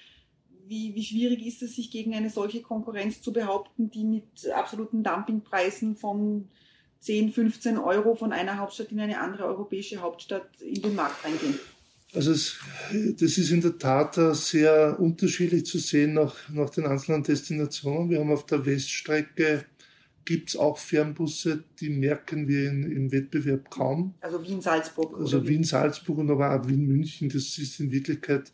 Wie, 0.67 0.95
wie, 0.95 1.03
schwierig 1.03 1.45
ist 1.45 1.61
es, 1.61 1.75
sich 1.75 1.91
gegen 1.91 2.15
eine 2.15 2.31
solche 2.31 2.63
Konkurrenz 2.63 3.21
zu 3.21 3.31
behaupten, 3.31 3.91
die 3.91 4.03
mit 4.03 4.49
absoluten 4.49 5.03
Dumpingpreisen 5.03 5.95
von 5.95 6.49
10, 7.01 7.33
15 7.33 7.77
Euro 7.77 8.15
von 8.15 8.33
einer 8.33 8.57
Hauptstadt 8.57 8.91
in 8.91 8.99
eine 8.99 9.19
andere 9.19 9.45
europäische 9.45 10.01
Hauptstadt 10.01 10.59
in 10.61 10.81
den 10.81 10.95
Markt 10.95 11.23
reingehen? 11.23 11.59
Also 12.15 12.31
es, 12.31 12.57
das 13.19 13.37
ist 13.37 13.51
in 13.51 13.61
der 13.61 13.77
Tat 13.77 14.15
sehr 14.35 14.97
unterschiedlich 14.99 15.65
zu 15.65 15.79
sehen 15.79 16.13
nach, 16.13 16.35
nach 16.49 16.69
den 16.69 16.85
einzelnen 16.85 17.23
Destinationen. 17.23 18.09
Wir 18.09 18.19
haben 18.19 18.31
auf 18.31 18.45
der 18.45 18.65
Weststrecke 18.65 19.65
gibt 20.25 20.49
es 20.49 20.57
auch 20.57 20.77
Fernbusse, 20.77 21.63
die 21.79 21.89
merken 21.89 22.47
wir 22.47 22.69
in, 22.69 22.91
im 22.91 23.11
Wettbewerb 23.11 23.69
kaum. 23.69 24.15
Also 24.19 24.43
Wien-Salzburg. 24.43 25.17
Also 25.19 25.47
Wien-Salzburg 25.47 26.17
und 26.17 26.31
aber 26.31 26.59
auch 26.59 26.67
Wien-München. 26.67 27.29
Das 27.29 27.57
ist 27.57 27.79
in 27.79 27.91
Wirklichkeit 27.91 28.51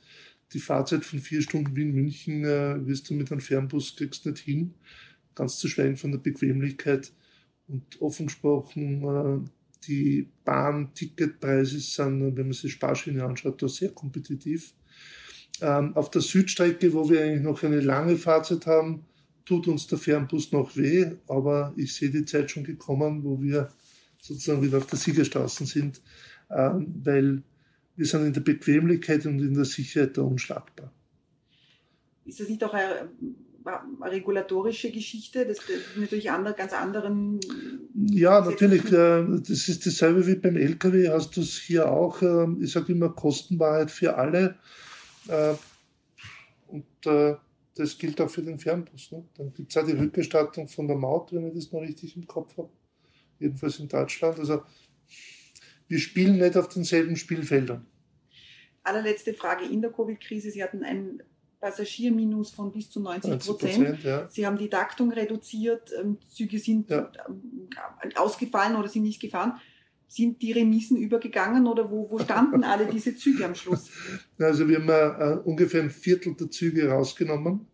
die 0.54 0.60
Fahrzeit 0.60 1.06
von 1.06 1.20
vier 1.20 1.42
Stunden 1.42 1.76
Wien-München, 1.76 2.44
äh, 2.44 2.86
wirst 2.86 3.10
du 3.10 3.14
mit 3.14 3.32
einem 3.32 3.40
Fernbus 3.40 3.96
kriegst 3.96 4.26
nicht 4.26 4.40
hin. 4.40 4.74
Ganz 5.34 5.58
zu 5.58 5.70
schweigen 5.70 5.96
von 5.96 6.12
der 6.12 6.20
Bequemlichkeit. 6.20 7.14
Und 7.70 8.02
offen 8.02 8.26
gesprochen, 8.26 9.04
äh, 9.04 9.50
die 9.88 10.30
Bahnticketpreise 10.46 11.80
sind, 11.80 12.36
wenn 12.36 12.48
man 12.48 12.54
sich 12.54 12.74
Sparschiene 12.74 13.24
anschaut, 13.24 13.62
da 13.62 13.68
sehr 13.68 13.90
kompetitiv. 13.90 14.74
Ähm, 15.62 15.96
auf 15.96 16.10
der 16.10 16.22
Südstrecke, 16.22 16.94
wo 16.94 17.10
wir 17.10 17.24
eigentlich 17.24 17.42
noch 17.42 17.62
eine 17.64 17.82
lange 17.82 18.18
Fahrzeit 18.18 18.66
haben, 18.66 19.06
tut 19.46 19.68
uns 19.68 19.88
der 19.88 19.98
Fernbus 19.98 20.52
noch 20.52 20.76
weh, 20.76 21.12
aber 21.28 21.74
ich 21.76 21.94
sehe 21.94 22.10
die 22.10 22.26
Zeit 22.26 22.52
schon 22.52 22.64
gekommen, 22.64 23.24
wo 23.24 23.42
wir 23.42 23.72
sozusagen 24.20 24.62
wieder 24.62 24.78
auf 24.78 24.86
der 24.86 25.00
Siegerstraße 25.00 25.66
sind, 25.66 26.02
ähm, 26.50 26.94
weil 27.04 27.44
wir 27.96 28.06
sind 28.06 28.26
in 28.26 28.34
der 28.34 28.42
Bequemlichkeit 28.42 29.26
und 29.26 29.40
in 29.40 29.54
der 29.54 29.66
Sicherheit 29.66 30.18
da 30.18 30.22
unschlagbar. 30.22 30.92
Ist 32.26 32.40
das 32.40 32.50
nicht 32.50 32.64
auch 32.64 32.74
eine 32.74 33.10
regulatorische 34.02 34.92
Geschichte, 34.92 35.46
das 35.46 35.60
natürlich 35.96 36.32
andere, 36.32 36.54
ganz 36.54 36.74
anderen. 36.74 37.40
Ja, 37.94 38.42
natürlich. 38.42 38.86
Äh, 38.92 39.26
das 39.48 39.68
ist 39.68 39.86
dasselbe 39.86 40.26
wie 40.28 40.36
beim 40.36 40.58
LKW. 40.58 41.10
Hast 41.10 41.36
du 41.36 41.42
es 41.42 41.58
hier 41.58 41.92
auch? 41.92 42.22
Äh, 42.22 42.48
ich 42.62 42.72
sage 42.72 42.94
immer 42.94 43.10
Kostenwahrheit 43.10 43.92
für 43.92 44.16
alle. 44.16 44.56
Äh, 45.28 45.54
und 46.68 46.86
das 47.76 47.98
gilt 47.98 48.22
auch 48.22 48.30
für 48.30 48.42
den 48.42 48.60
Fernbus. 48.60 49.12
Ne? 49.12 49.26
Dann 49.38 49.54
gibt 49.54 49.72
es 49.72 49.78
auch 49.78 49.86
die 49.86 49.94
Rückerstattung 49.94 50.68
von 50.68 50.88
der 50.88 50.98
Maut, 50.98 51.34
wenn 51.34 51.48
ich 51.48 51.54
das 51.54 51.72
noch 51.72 51.82
richtig 51.82 52.16
im 52.16 52.28
Kopf 52.28 52.58
habe. 52.58 52.70
Jedenfalls 53.40 53.80
in 53.80 53.88
Deutschland. 53.88 54.40
Also 54.40 54.64
wir 55.88 56.00
spielen 56.00 56.38
nicht 56.38 56.56
auf 56.56 56.70
denselben 56.70 57.18
Spielfeldern. 57.18 57.86
Allerletzte 58.84 59.34
Frage 59.34 59.66
in 59.66 59.82
der 59.82 59.92
Covid-Krise. 59.92 60.52
Sie 60.52 60.64
hatten 60.64 60.84
ein 60.84 61.22
Passagierminus 61.62 62.52
von 62.52 62.72
bis 62.72 62.90
zu 62.90 63.00
90 63.00 63.40
Prozent. 63.40 64.04
Ja. 64.04 64.28
Sie 64.30 64.46
haben 64.46 64.58
die 64.58 64.70
Taktung 64.70 65.12
reduziert, 65.12 65.92
ähm, 66.02 66.18
Züge 66.28 66.60
sind 66.60 66.90
ja. 66.90 67.12
Ähm, 67.28 67.70
ausgefallen 68.16 68.76
oder 68.76 68.90
sind 68.90 69.04
nicht 69.04 69.22
gefahren 69.22 69.54
sind 70.12 70.42
die 70.42 70.52
Remisen 70.52 70.98
übergegangen 70.98 71.68
oder 71.68 71.90
wo, 71.90 72.10
wo 72.12 72.20
standen 72.20 72.66
alle 72.66 72.86
diese 72.92 73.16
Züge 73.16 73.46
am 73.46 73.56
Schluss? 73.56 73.92
Also 74.38 74.68
wir 74.68 74.80
haben 74.80 74.90
äh, 74.90 75.40
ungefähr 75.46 75.82
ein 75.82 75.90
Viertel 75.90 76.36
der 76.36 76.52
Züge 76.52 76.90
rausgenommen. 76.90 77.66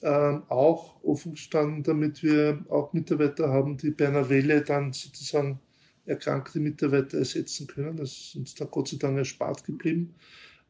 Ähm, 0.00 0.42
auch 0.48 1.02
offen 1.02 1.32
gestanden, 1.32 1.82
damit 1.82 2.22
wir 2.22 2.64
auch 2.68 2.92
Mitarbeiter 2.92 3.48
haben, 3.48 3.76
die 3.76 3.90
bei 3.90 4.06
einer 4.06 4.28
Welle 4.28 4.62
dann 4.62 4.92
sozusagen 4.92 5.58
erkrankte 6.06 6.60
Mitarbeiter 6.60 7.18
ersetzen 7.18 7.66
können. 7.66 7.96
Das 7.96 8.10
ist 8.10 8.36
uns 8.36 8.54
da 8.54 8.66
Gott 8.66 8.88
sei 8.88 8.98
Dank 8.98 9.18
erspart 9.18 9.64
geblieben. 9.64 10.14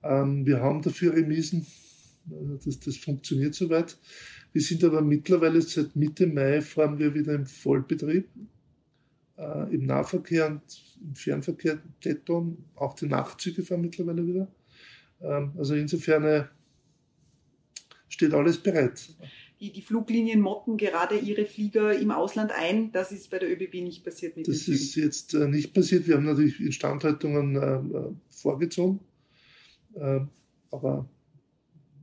Ähm, 0.02 0.46
wir 0.46 0.60
haben 0.60 0.80
dafür 0.80 1.14
Remisen. 1.14 1.66
Das, 2.26 2.80
das 2.80 2.96
funktioniert 2.96 3.54
soweit. 3.54 3.98
Wir 4.52 4.62
sind 4.62 4.82
aber 4.84 5.02
mittlerweile 5.02 5.60
seit 5.60 5.94
Mitte 5.96 6.26
Mai 6.26 6.60
fahren 6.60 6.98
wir 6.98 7.14
wieder 7.14 7.34
im 7.34 7.46
Vollbetrieb 7.46 8.28
äh, 9.36 9.74
im 9.74 9.86
Nahverkehr 9.86 10.46
und 10.46 10.62
im 11.02 11.14
Fernverkehr 11.14 11.80
detton. 12.04 12.64
Auch 12.76 12.94
die 12.94 13.06
Nachtzüge 13.06 13.62
fahren 13.62 13.80
mittlerweile 13.80 14.26
wieder. 14.26 14.48
Ähm, 15.20 15.52
also 15.56 15.74
insofern 15.74 16.24
äh, 16.24 16.44
steht 18.08 18.34
alles 18.34 18.58
bereit. 18.58 19.10
Die, 19.60 19.72
die, 19.72 19.82
Fluglinien 19.82 20.40
motten 20.40 20.76
gerade 20.76 21.16
ihre 21.16 21.46
Flieger 21.46 21.96
im 21.96 22.10
Ausland 22.10 22.52
ein. 22.52 22.92
Das 22.92 23.12
ist 23.12 23.30
bei 23.30 23.38
der 23.38 23.50
ÖBB 23.50 23.74
nicht 23.74 24.04
passiert. 24.04 24.36
Mit 24.36 24.48
das 24.48 24.68
ist 24.68 24.94
jetzt 24.96 25.34
äh, 25.34 25.48
nicht 25.48 25.72
passiert. 25.72 26.06
Wir 26.06 26.16
haben 26.16 26.24
natürlich 26.24 26.60
Instandhaltungen 26.60 27.56
äh, 27.56 27.98
äh 27.98 28.12
vorgezogen. 28.30 29.00
Äh, 29.94 30.20
aber 30.70 31.08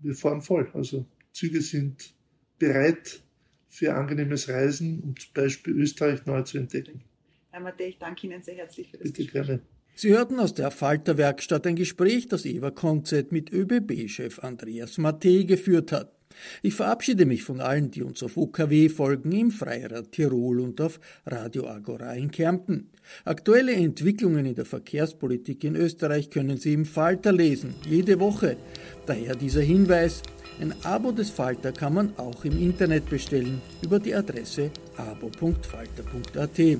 wir 0.02 0.16
fahren 0.16 0.42
voll. 0.42 0.70
Also 0.74 1.06
Züge 1.32 1.62
sind 1.62 2.14
bereit 2.60 3.22
für 3.70 3.94
angenehmes 3.96 4.50
Reisen, 4.50 5.02
um 5.02 5.18
zum 5.18 5.34
Beispiel 5.34 5.74
Österreich 5.74 6.26
neu 6.26 6.42
zu 6.44 6.58
entdecken. 6.58 7.04
Herr 7.52 7.62
Matthä, 7.62 7.86
ich 7.86 7.98
danke 7.98 8.28
Ihnen 8.28 8.42
sehr 8.44 8.56
herzlich 8.56 8.90
für 8.90 8.98
das 8.98 9.12
Bitte 9.12 9.24
Gespräch. 9.24 9.48
gerne. 9.48 9.62
Sie 9.96 10.10
hörten 10.10 10.40
aus 10.40 10.54
der 10.54 10.72
Falterwerkstatt 10.72 11.68
ein 11.68 11.76
Gespräch, 11.76 12.28
das 12.28 12.46
Eva 12.46 12.72
Konzett 12.72 13.32
mit 13.32 13.52
ÖBB-Chef 13.52 14.40
Andreas 14.40 14.98
Matthä 14.98 15.44
geführt 15.44 15.92
hat. 15.92 16.12
Ich 16.62 16.74
verabschiede 16.74 17.26
mich 17.26 17.44
von 17.44 17.60
allen, 17.62 17.92
die 17.92 18.04
uns 18.04 18.24
auf 18.24 18.38
OKW 18.38 18.90
folgen, 18.90 19.32
im 19.32 19.52
Freirad 19.52 20.12
Tirol 20.12 20.60
und 20.60 20.80
auf 20.82 21.00
Radio 21.26 21.68
Agora 21.68 22.14
in 22.14 22.32
Kärnten. 22.32 22.90
Aktuelle 23.26 23.74
Entwicklungen 23.74 24.46
in 24.46 24.56
der 24.56 24.66
Verkehrspolitik 24.66 25.64
in 25.64 25.76
Österreich 25.76 26.30
können 26.30 26.58
Sie 26.58 26.74
im 26.74 26.86
Falter 26.86 27.32
lesen, 27.32 27.76
jede 27.88 28.20
Woche. 28.20 28.58
Daher 29.06 29.36
dieser 29.36 29.62
Hinweis, 29.62 30.22
ein 30.60 30.74
Abo 30.84 31.12
des 31.12 31.30
Falter 31.30 31.72
kann 31.72 31.94
man 31.94 32.14
auch 32.18 32.46
im 32.46 32.62
Internet 32.62 33.10
bestellen 33.10 33.62
über 33.82 34.00
die 34.00 34.14
Adresse 34.14 34.72
abo.falter.at. 34.98 36.80